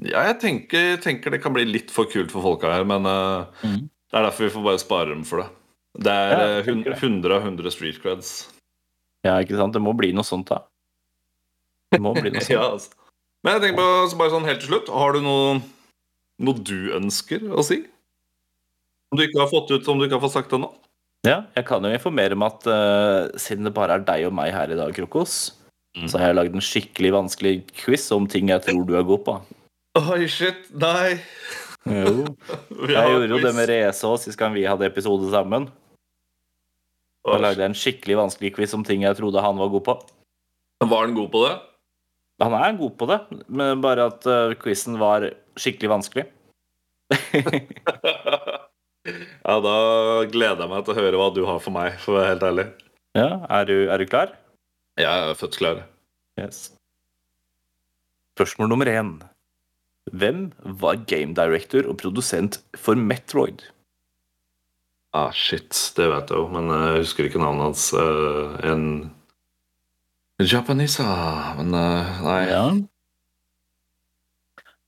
[0.00, 3.50] Ja, jeg tenker, tenker det kan bli litt for kult for folka her, men uh,
[3.66, 3.80] mm.
[3.84, 5.48] det er derfor vi får bare spare dem for det.
[5.98, 8.30] Det er Ja, eh, jeg tenker 100 av 100 street creds.
[9.26, 9.74] Ja, ikke sant?
[9.74, 10.62] Det må bli noe sånt, da.
[11.90, 12.54] Det må bli noe sånt.
[12.54, 12.94] Ja, altså.
[13.44, 15.58] Men jeg tenker på, så bare sånn helt til slutt, har du noe,
[16.42, 17.82] noe du ønsker å si?
[19.12, 20.72] Om du ikke har fått ut, som du ikke har fått sagt det nå?
[21.26, 24.52] Ja, jeg kan jo informere om at uh, siden det bare er deg og meg
[24.54, 25.38] her i dag, Krokos,
[25.96, 26.04] Mm.
[26.06, 29.22] så har jeg lagd en skikkelig vanskelig quiz om ting jeg tror du er god
[29.24, 29.34] på.
[29.98, 31.16] Oi, shit, nei.
[31.88, 32.26] Jo.
[32.92, 35.66] Jeg gjorde jo det med Race òg sist gang vi hadde episode sammen.
[37.24, 39.94] Da lagde jeg en skikkelig vanskelig quiz om ting jeg trodde han var god på.
[40.84, 41.54] Var han god på det?
[42.42, 43.18] Han er god på det,
[43.50, 45.26] men bare at uh, quizen var
[45.58, 46.24] skikkelig vanskelig.
[49.48, 49.76] ja, da
[50.30, 52.46] gleder jeg meg til å høre hva du har for meg, for å være helt
[52.50, 52.66] ærlig.
[53.18, 54.36] Ja, er du, er du klar?
[54.98, 55.82] Jeg er født klar.
[56.38, 56.68] Yes.
[58.38, 59.16] Spørsmål nummer én.
[60.14, 63.64] Hvem var game director og produsent for Metroid?
[65.16, 67.88] Ah, shit, det vet jeg jo, men eh, jeg husker ikke navnet hans.
[67.96, 68.84] Uh, en
[70.38, 71.04] Japanisa,
[71.58, 72.42] men eh, nei.
[72.46, 72.64] Ja.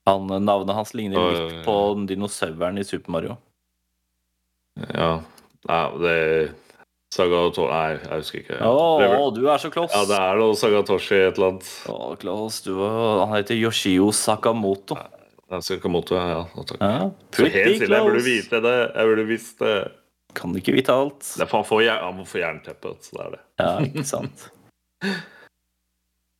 [0.06, 1.74] Han, navnet hans ligner Oi, litt på
[2.06, 3.36] dinosauren i Super Mario.
[4.94, 5.16] Ja.
[5.66, 6.18] Nei, det
[7.10, 8.58] Sagatoshi Nei, jeg husker ikke.
[8.62, 9.90] Å, er du er så close!
[9.90, 11.72] Ja, det er noe Sagatoshi et eller annet.
[11.90, 12.62] Å, close.
[12.68, 14.98] Du, han heter Yoshio Sakamoto.
[15.66, 16.44] Sakamoto, ja.
[16.46, 16.78] ja takk.
[16.78, 18.76] Ja, helt stille, jeg burde vite det.
[18.86, 19.74] Jeg burde visst det.
[20.38, 21.26] Kan ikke vite alt.
[21.26, 23.42] Det er Han må få jernteppe, så det er det.
[23.58, 24.46] Ja, ikke sant.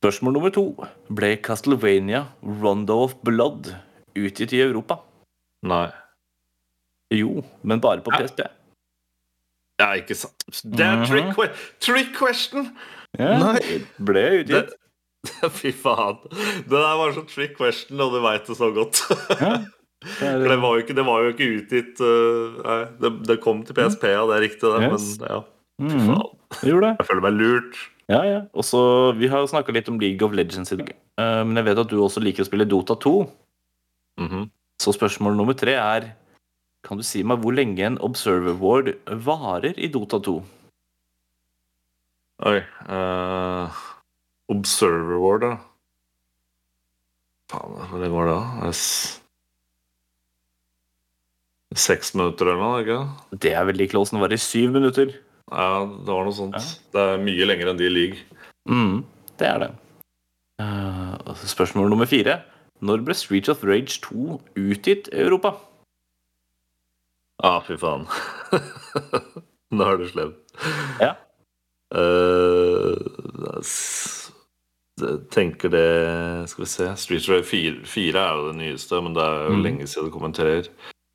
[0.01, 0.63] Spørsmål nummer to.
[1.13, 2.23] Ble Castlevania
[2.63, 3.67] Rondo of Blood
[4.17, 4.97] utgitt i Europa?
[5.69, 5.91] Nei.
[7.13, 8.23] Jo, men bare på Ja.
[8.25, 8.41] PSP.
[9.81, 10.45] Ja, ikke sant.
[10.65, 11.07] Det er Mhm.
[11.07, 12.71] trick, que trick question!
[13.19, 13.85] Ja, Nei.
[13.99, 14.73] Ble utgitt.
[15.25, 16.17] Det, fy faen.
[16.31, 19.03] Det der var så trick question, og du veit det så godt.
[19.41, 19.59] Ja.
[20.17, 23.61] For det var jo ikke, det var jo ikke utgitt uh, Nei, det, det kom
[23.69, 24.93] til PSP, ja, det er riktig, det.
[24.93, 25.19] Yes.
[25.21, 25.41] Men ja,
[25.77, 26.31] fy Mhm, faen.
[26.51, 26.97] Mm, gjorde.
[26.97, 27.77] Jeg føler meg lurt.
[28.11, 28.39] Ja, ja.
[28.59, 28.81] Også,
[29.19, 31.91] Vi har snakka litt om League of Legends i dag, Eh, men jeg vet at
[31.91, 33.13] du også liker å spille Dota 2.
[34.19, 34.47] Mhm.
[34.81, 36.13] Så spørsmål nummer tre er
[36.83, 40.39] Kan du si meg hvor lenge en Observer Ward varer i Dota 2?
[42.49, 42.63] Oi.
[42.89, 43.69] uh,
[44.49, 45.51] Observer Ward, da.
[47.53, 48.71] Faen, hva lenge var det, da?
[48.71, 49.21] S-
[51.77, 52.81] Seks minutter eller noe?
[52.83, 53.39] ikke?
[53.45, 54.11] Det er veldig close.
[54.11, 55.13] Den varer i syv minutter.
[55.51, 56.55] Ja, det var noe sånt.
[56.55, 56.91] Ja.
[56.95, 58.19] Det er mye lenger enn de league.
[58.71, 59.01] Mm,
[59.41, 59.71] det er det.
[60.63, 62.41] Uh, spørsmål nummer fire.
[62.81, 65.55] Når ble Street of Rage 2 utgitt i Europa?
[67.43, 68.07] Ja, fy faen.
[69.77, 70.37] Nå er det slemt.
[71.01, 71.15] Ja.
[71.91, 72.95] Uh,
[75.33, 75.87] tenker det
[76.53, 79.57] Skal vi se Street Rage 4, 4 er jo det nyeste, men det er jo
[79.57, 79.63] Mm.
[79.65, 80.69] lenge siden det kommenterer.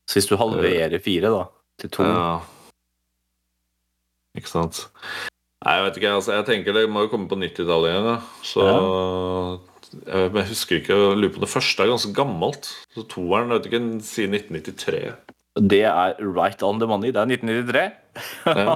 [0.09, 1.45] Så hvis du halverer 4 da,
[1.79, 2.39] til 2 Ja.
[4.35, 4.85] Ikke sant.
[5.65, 6.15] Nei, jeg vet ikke.
[6.19, 8.09] altså Jeg tenker det må jo komme på 90-tallet igjen.
[8.09, 8.17] Da.
[8.45, 8.65] Så
[10.05, 12.69] jeg, jeg husker ikke å lurer på det første er ganske gammelt.
[12.93, 15.01] Så toeren jeg vet ikke, sier 1993.
[15.65, 17.13] Det er right on the money.
[17.15, 17.87] Det er 1993.
[18.59, 18.75] Ja.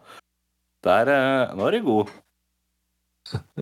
[0.86, 2.12] Der, eh, nå er du god.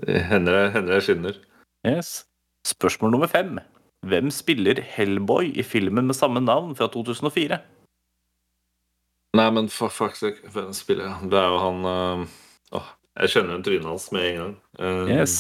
[0.06, 1.40] Hender det skinner.
[1.82, 2.22] Yes.
[2.66, 3.58] Spørsmål nummer fem.
[4.06, 7.58] Hvem spiller Hellboy i filmen med samme navn fra 2004?
[9.36, 11.12] Nei, men for fuck's sake, hvem spiller?
[11.28, 12.22] Det er jo han uh,
[12.78, 12.86] åh,
[13.20, 14.54] Jeg kjenner igjen trynet hans med en gang.
[14.80, 15.34] Uh, Yes.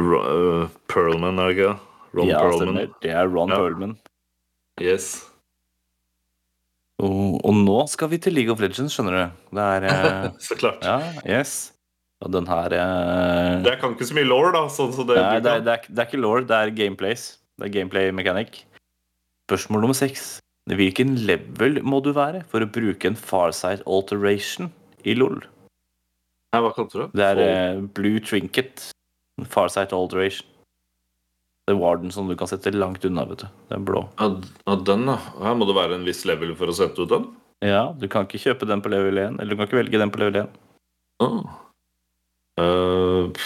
[0.00, 1.76] Ro, uh, Perlman, er det ikke det?
[2.14, 2.62] Ron ja, Perlman.
[2.62, 2.88] stemmer.
[3.04, 3.60] Det er Ron Ja.
[3.60, 3.94] Perlman.
[4.82, 5.10] Yes.
[7.02, 9.38] Og, og nå skal vi til League of Legends, skjønner du.
[9.58, 10.82] Det er Så klart.
[10.86, 11.72] Ja, yes.
[12.24, 14.64] Og den her Jeg kan ikke så mye law, da.
[14.72, 17.26] Sånn som det Nei, det er, det, er, det er ikke law, det er gameplays.
[17.60, 18.62] Det er gameplay mechanic.
[19.50, 20.38] Spørsmål nummer seks.
[20.72, 24.70] Hvilken level må du være for å bruke en farsight alteration
[25.04, 25.42] i LOL?
[26.54, 27.10] Nei, hva kalte du det?
[27.18, 27.40] Det er
[27.76, 28.88] uh, blue trinket.
[29.50, 30.48] Farsight alteration.
[31.64, 33.48] Det er warden som du kan sette langt unna, vet du.
[33.72, 34.04] Den blå.
[34.20, 35.16] Ja, den, ja.
[35.40, 37.28] Her må det være en viss level for å sette ut den?
[37.64, 40.12] Ja, du kan ikke kjøpe den på level 1, eller du kan ikke velge den
[40.12, 40.58] på level 1.
[41.24, 41.54] Oh.
[42.60, 43.44] Eh,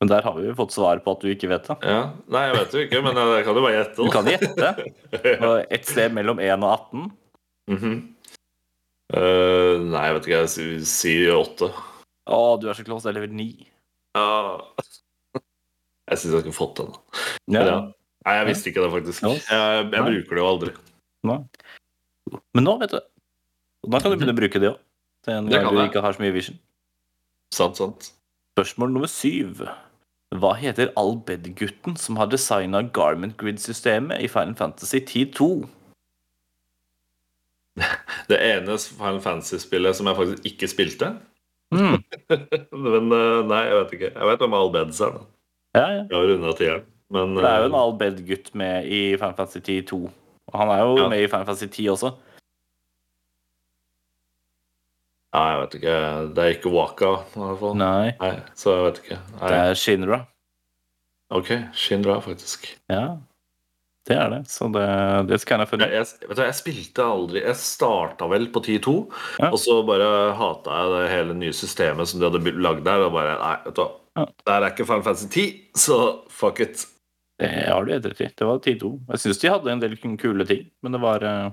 [0.00, 1.76] Men der har vi jo fått svar på at du ikke vet det.
[1.88, 2.00] ja.
[2.28, 3.96] Nei, jeg vet jo ikke, men jeg, jeg kan jo bare gjette.
[3.96, 4.72] Du kan gjette.
[5.78, 7.06] Et sted mellom 1 og 18.
[7.66, 7.96] Mm -hmm.
[9.16, 10.38] uh, nei, jeg vet ikke.
[10.42, 11.70] Jeg sier- sier åtte.
[12.28, 13.02] Å, du er så close.
[13.08, 13.66] Det er level 9.
[14.16, 14.60] Ja.
[16.10, 16.92] Jeg syns jeg skulle fått den.
[17.48, 17.64] Ja.
[17.64, 17.78] Ja.
[18.26, 19.22] Nei, jeg visste ikke det, faktisk.
[19.22, 19.40] Jeg,
[19.92, 20.72] jeg bruker det jo aldri.
[22.54, 23.00] Men nå, vet du.
[23.90, 24.78] Da kan du begynne å bruke det òg.
[25.26, 26.58] En Det gang du ikke har så mye vision.
[27.54, 28.12] Sant, sant.
[28.54, 29.66] Spørsmål nummer syv.
[30.34, 35.66] Hva heter Albed-gutten som har designa Garment Grid-systemet i Final Fantasy 10-2?
[38.30, 41.14] Det ene Final Fantasy-spillet som jeg faktisk ikke spilte
[41.74, 41.96] Mm.
[42.86, 44.08] Men eh, nei, jeg vet ikke.
[44.14, 45.16] Jeg vet hvem Albeds er.
[45.16, 45.22] da.
[45.74, 46.02] Ja, ja.
[46.06, 46.84] Jeg har runda tieren.
[47.10, 49.98] Men Det er jo en eh, Albed-gutt med i Final Fantasy 10-2.
[50.52, 51.08] Og han er jo Ja.
[51.10, 52.12] med i Final Fantasy 10 også.
[55.36, 55.94] Nei, jeg vet ikke.
[56.36, 57.74] Det er ikke Waka, i hvert fall.
[57.80, 59.18] Nei, Nei, så jeg vet ikke.
[59.36, 59.48] Nei.
[59.52, 60.18] det er Shinra.
[61.36, 62.68] Ok, Shinra, faktisk.
[62.92, 63.02] Ja,
[64.06, 64.40] det er det.
[64.48, 64.84] Så det,
[65.28, 65.88] det skal jeg Jeg, finne.
[65.90, 68.94] jeg, vet du, jeg spilte aldri Jeg starta vel på 10.2,
[69.42, 69.50] Ja.
[69.50, 73.02] og så bare hata jeg det hele nye systemet som de hadde lagd der.
[73.08, 73.88] Og bare Nei, vet du hva.
[74.16, 74.24] Ja.
[74.30, 75.96] Det her er ikke Final Fantasy 10, så
[76.32, 76.86] fuck it.
[77.42, 78.30] Det har du rett i.
[78.32, 78.92] Det var 10-2.
[79.10, 81.50] Jeg syns de hadde en del kule ting, men det var eh,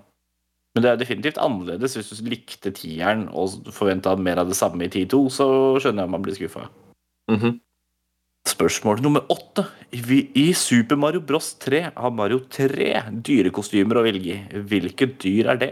[0.73, 1.93] Men det er definitivt annerledes.
[1.99, 5.47] Hvis du likte tieren og forventa mer av det samme i 10-2, så
[5.77, 6.67] skjønner jeg man blir skuffa.
[7.31, 7.59] Mhm.
[8.43, 9.63] Spørsmål nummer åtte.
[9.93, 12.89] I Super Mario Bros 3 har Mario tre
[13.23, 14.61] dyrekostymer å velge i.
[14.67, 15.71] Hvilket dyr er det?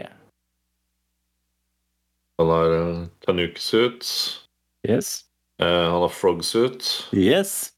[2.40, 4.08] Han har uh, Tanuki-suit.
[4.88, 5.24] Yes.
[5.60, 6.88] eh, han har frog-suit.
[7.12, 7.72] Yes.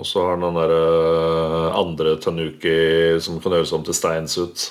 [0.00, 4.70] Og så har han den der eh, andre Tanuki som kan gjøres om til steinsuit.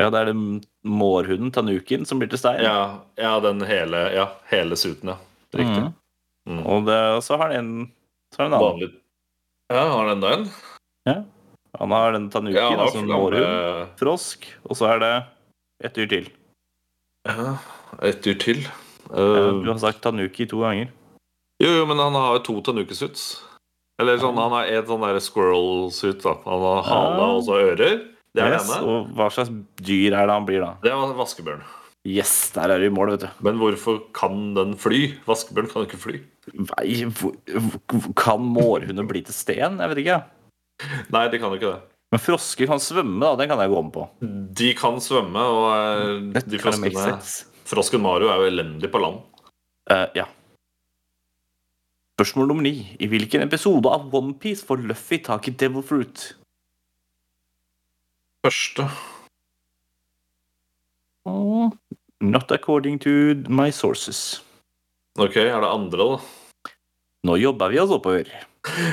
[0.00, 0.42] Ja, det er den
[0.84, 2.62] mårhunden, tanukien, som blir til stein.
[2.64, 5.16] Ja, ja, den hele Ja, hele suten, ja.
[5.54, 5.82] Riktig.
[5.84, 5.94] Mm.
[6.48, 6.66] Mm.
[6.66, 7.92] Og det, så har han en
[8.34, 8.70] så har han annen.
[8.70, 8.90] Vanlig
[9.70, 10.50] Ja, har den enda en?
[11.78, 15.12] Han har den tanukien, Ja, har altså flamme- mårhund, frosk, og så er det
[15.84, 16.30] et dyr til.
[17.28, 17.56] Ja,
[18.02, 18.62] et dyr til.
[18.62, 18.68] Ja,
[19.10, 20.88] Eh, Du har sagt tanuki to ganger.
[21.60, 23.42] jo, jo, men han har jo to Tanuki-suits.
[23.98, 26.22] Eller sånn, han har en sånn der squirrel-suit.
[26.22, 28.09] da Han har hale og så ører.
[28.30, 28.80] Det er det ene.
[28.86, 29.50] og hva slags
[29.82, 30.74] dyr er det han blir da?
[30.84, 31.62] Det er vaskebjørn.
[32.08, 33.40] Yes, der er du i mål, vet du.
[33.44, 35.02] Men hvorfor kan den fly?
[35.26, 36.20] Vaskebjørn kan ikke fly.
[36.56, 37.34] Nei, hvor,
[38.16, 39.76] kan mårhunder bli til sten?
[39.82, 40.20] Jeg vet ikke.
[41.12, 41.80] Nei, de kan ikke det.
[42.10, 43.34] Men frosker kan svømme, da.
[43.38, 44.06] Den kan jeg gå om på.
[44.62, 47.20] De kan svømme, og eh, de froskene.
[47.70, 49.20] Frosken Mario er jo elendig på land.
[49.90, 50.24] Uh, ja.
[52.18, 52.74] Spørsmål nummer ni.
[52.98, 56.24] I hvilken episode av Onepiece får Luffy tak i Devil Fruit?
[58.44, 58.86] Første.
[61.28, 61.70] Oh,
[62.20, 63.10] not according to
[63.52, 64.40] my sources.
[65.18, 66.70] Ok, er det andre, da?
[67.28, 68.30] Nå jobber vi oss oppover.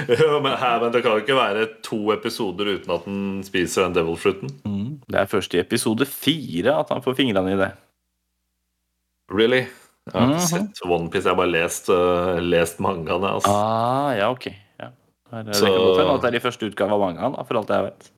[0.07, 3.83] Ja, men, her, men det kan jo ikke være to episoder uten at den spiser
[3.83, 4.53] den devil fruiten.
[4.63, 4.93] Mm.
[5.11, 7.67] Det er først i episode fire at han får fingrene i det.
[9.27, 9.65] Really?
[10.07, 10.47] Jeg har ikke Mhm.
[10.47, 13.27] sett OnePiece, jeg har bare lest, uh, lest mangaene.
[13.27, 13.51] Altså.
[13.51, 14.47] Ah, ja, ok.
[14.79, 14.87] Ja.
[15.43, 17.67] Det Så- kan godt hende at det er i første utgave av mangaen, for alt
[17.75, 18.11] jeg vet.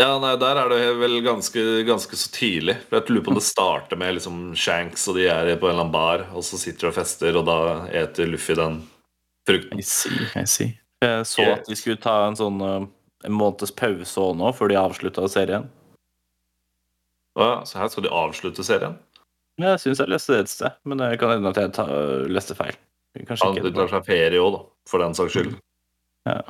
[0.00, 2.78] Ja, nei, Der er det vel ganske, ganske så tidlig.
[2.88, 5.74] For Jeg lurer på om det starter med liksom Shanks, og de er på en
[5.74, 7.58] eller annen bar, og så sitter de og fester, og da
[7.92, 8.80] eter Luffy den
[9.46, 9.78] frukten.
[9.78, 10.72] I see, I see.
[11.02, 12.84] Jeg så at de skulle ta en sånn eh,
[13.26, 15.68] en måneds pause òg nå, før de avslutta serien.
[17.38, 18.98] Å ja, så her skal de avslutte serien?
[19.60, 21.86] Jeg syns jeg leste det et sted, men det kan hende at jeg ta,
[22.28, 22.76] leste feil.
[23.28, 24.60] Kanskje Ja, det tar seg ferie òg, da.
[24.88, 25.56] For den saks skyld.
[26.28, 26.40] Ja.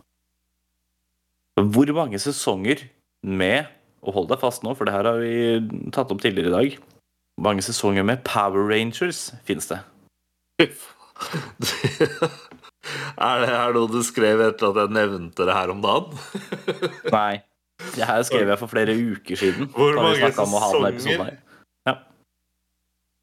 [1.59, 2.85] Hvor mange sesonger
[3.23, 3.71] med
[4.03, 5.61] Og hold deg fast nå, for det her har vi
[5.95, 6.79] tatt opp tidligere i dag.
[7.39, 9.79] Mange sesonger med Power Rangers finnes det?
[13.29, 16.19] er det her noe du skrev etter at jeg nevnte det her om dagen?
[17.15, 17.41] Nei.
[17.95, 19.71] Det her skrev jeg for flere uker siden.
[19.75, 21.39] Hvor mange sesonger?
[21.87, 21.95] Ja.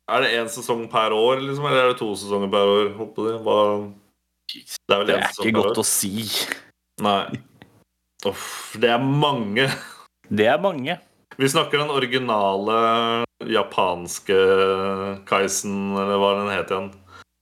[0.10, 2.89] Er det én sesong per år, liksom, eller er det to sesonger per år?
[3.20, 3.36] Det.
[3.45, 3.60] Hva...
[4.50, 5.84] det er vel Det er ikke godt år?
[5.84, 6.26] å si.
[7.04, 7.24] Nei.
[8.28, 9.70] Uff, det er mange.
[10.28, 10.97] Det er mange.
[11.39, 12.80] Vi snakker den originale
[13.47, 14.36] japanske
[15.30, 16.89] Kaisen, eller hva den het igjen.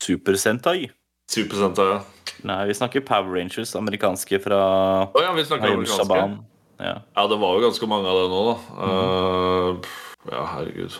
[0.04, 0.92] Super Sentai.
[1.34, 1.88] Super Sentai.
[1.96, 2.04] ja.
[2.46, 4.60] Nei, vi snakker Power Rangers, amerikanske fra
[5.08, 6.06] oh, ja, vi snakker amerikanske.
[6.06, 6.36] Shaban.
[6.78, 7.00] Ja.
[7.18, 8.58] Ja, det var jo ganske mange av det nå, da.
[8.78, 8.92] Mm.
[8.94, 9.96] Uh,
[10.30, 11.00] ja, herregud.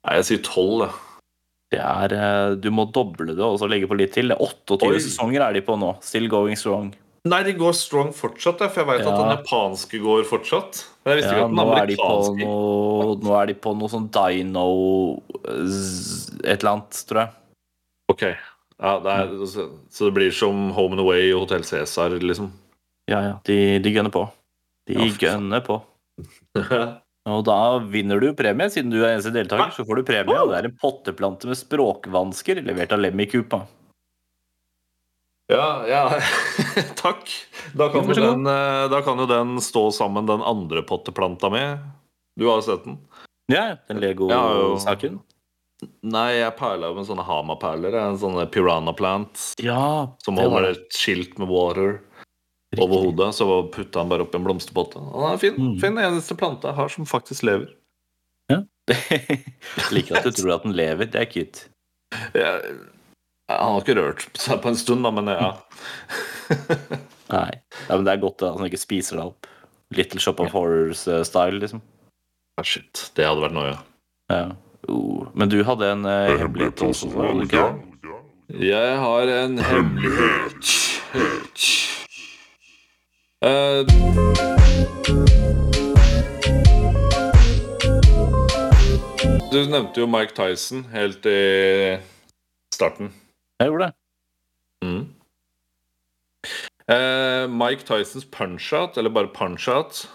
[0.00, 0.98] Nei, jeg sier tolv, jeg.
[1.70, 4.32] Det er, eh, du må doble det og så legge på litt til.
[4.32, 4.98] Det er 28 Oi.
[5.04, 5.92] sesonger er de på nå.
[6.02, 6.88] Still going strong.
[7.28, 10.78] Nei, de går strong fortsatt, for jeg vet at den japanske går fortsatt.
[11.04, 12.06] Men jeg visste Ja, ikke at den nå er de på
[12.38, 14.64] noe, nå er de på noe sånn Dino
[15.44, 17.34] Et eller annet, tror jeg.
[18.14, 18.24] Ok.
[18.80, 22.48] Ja, det er, så, så det blir som Home and Away og Hotell Cæsar, liksom.
[23.10, 23.36] Ja, ja.
[23.44, 24.24] De, de gønner på.
[24.88, 25.82] De Ja, gønner på.
[27.30, 27.56] Og da
[27.92, 29.74] vinner du premie, siden du er eneste deltaker.
[29.76, 33.60] Så får du premie, og det er en potteplante med språkvansker levert av Lemmy Coopa.
[35.50, 36.02] Ja, ja.
[37.02, 37.30] Takk.
[37.74, 41.62] Da kan, jo den, eh, da kan jo den stå sammen den andre potteplanta mi.
[42.38, 42.98] Du har jo sett den?
[43.50, 44.06] Ja, den Ja.
[44.08, 45.18] Lego-saken.
[46.04, 47.94] Nei, jeg perla med sånne Hama-perler.
[48.02, 52.84] En sånn piranha plant Ja, som det holder et skilt med water Riktig.
[52.84, 53.30] over hodet.
[53.34, 55.00] Så putta han bare opp i en blomsterpotte.
[55.00, 55.56] Og den er fin.
[55.56, 55.74] Mm.
[55.80, 55.98] fin.
[55.98, 57.72] Eneste plante jeg har som faktisk lever.
[58.50, 58.66] Jeg
[59.94, 61.06] liker at du tror at den lever.
[61.10, 61.66] Det er cute.
[62.34, 62.76] Jeg,
[63.58, 65.50] han har ikke rørt seg på en stund, da, men ja.
[67.34, 67.50] Nei.
[67.88, 69.48] Ja, men det er godt at han ikke spiser deg opp.
[69.94, 71.82] Little Shop of Horrors-style, liksom.
[72.58, 73.76] Ah, shit, det hadde vært noe.
[74.30, 74.44] Ja.
[74.88, 75.26] Oh.
[75.34, 77.64] Men du hadde en uh, hemmelighet også, hadde du ikke?
[78.60, 80.70] Jeg har en hemmelighet.
[83.40, 83.86] Uh,
[89.50, 91.98] du nevnte jo Mike Tyson helt i
[92.74, 93.10] starten.
[93.60, 93.94] Jeg gjorde det.
[94.86, 95.02] Mm.
[96.90, 100.06] Uh, Mike Tysons punch-out, eller bare punch-out,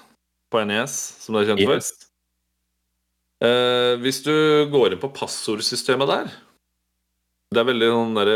[0.51, 1.79] på NES, som det er kjent for.
[1.79, 1.93] Yes.
[3.43, 4.31] Eh, hvis du
[4.71, 6.29] går inn på passordsystemet der
[7.51, 8.29] Det er veldig sånn der,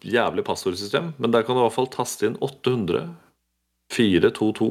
[0.00, 3.04] jævlig passordsystem, men der kan du i hvert fall taste inn 800
[3.92, 4.70] 422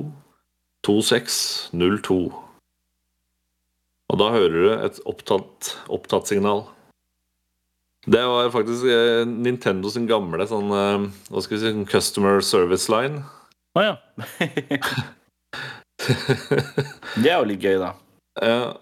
[0.84, 2.18] 2602.
[4.12, 6.66] Og da hører du et opptatt, opptatt signal.
[8.06, 12.42] Det var faktisk eh, Nintendo sin gamle sånn eh, Hva skal vi si sånn Customer
[12.44, 13.22] service line.
[13.80, 13.94] Å ja.
[17.24, 17.94] det er jo litt gøy, da.
[18.44, 18.74] Ja.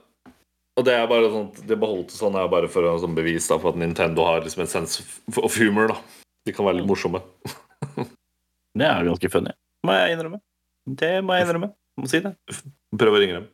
[0.79, 3.59] Og det er bare sånn Det beholdte sånn er bare for å sånn bevis da,
[3.61, 5.03] for at Nintendo har liksom en sense
[5.37, 5.91] of- humor.
[5.93, 5.99] da
[6.47, 7.21] De kan være litt morsomme.
[8.79, 9.51] Det er ganske funny.
[9.85, 10.39] Må jeg innrømme.
[10.87, 11.73] Det må jeg innrømme.
[11.99, 12.31] Må si det.
[12.97, 13.49] Prøv å ringe dem.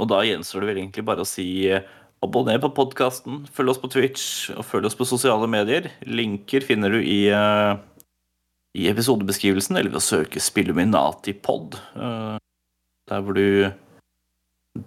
[0.00, 1.84] Og da gjenstår det vel egentlig bare å si eh,
[2.26, 5.90] abonner på podkasten, følg oss på Twitch og følg oss på sosiale medier.
[6.08, 7.76] Linker finner du i, uh,
[8.76, 11.78] i episodebeskrivelsen eller ved å søke Spilluminati pod.
[11.94, 12.36] Uh,
[13.10, 13.70] der hvor du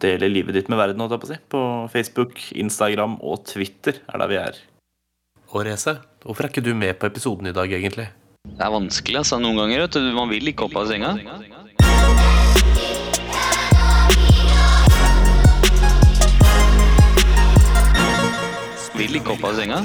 [0.03, 1.41] deler livet ditt med verden, holdt jeg på å si.
[1.53, 1.61] På
[1.93, 4.63] Facebook, Instagram og Twitter er der vi er.
[5.53, 8.09] Og Reze, hvorfor er ikke du med på episoden i dag, egentlig?
[8.47, 9.85] Det er vanskelig altså, noen ganger.
[9.85, 10.09] Vet du.
[10.15, 11.13] Man vil ikke hoppe av senga.
[18.97, 19.81] Vil ikke opp av senga.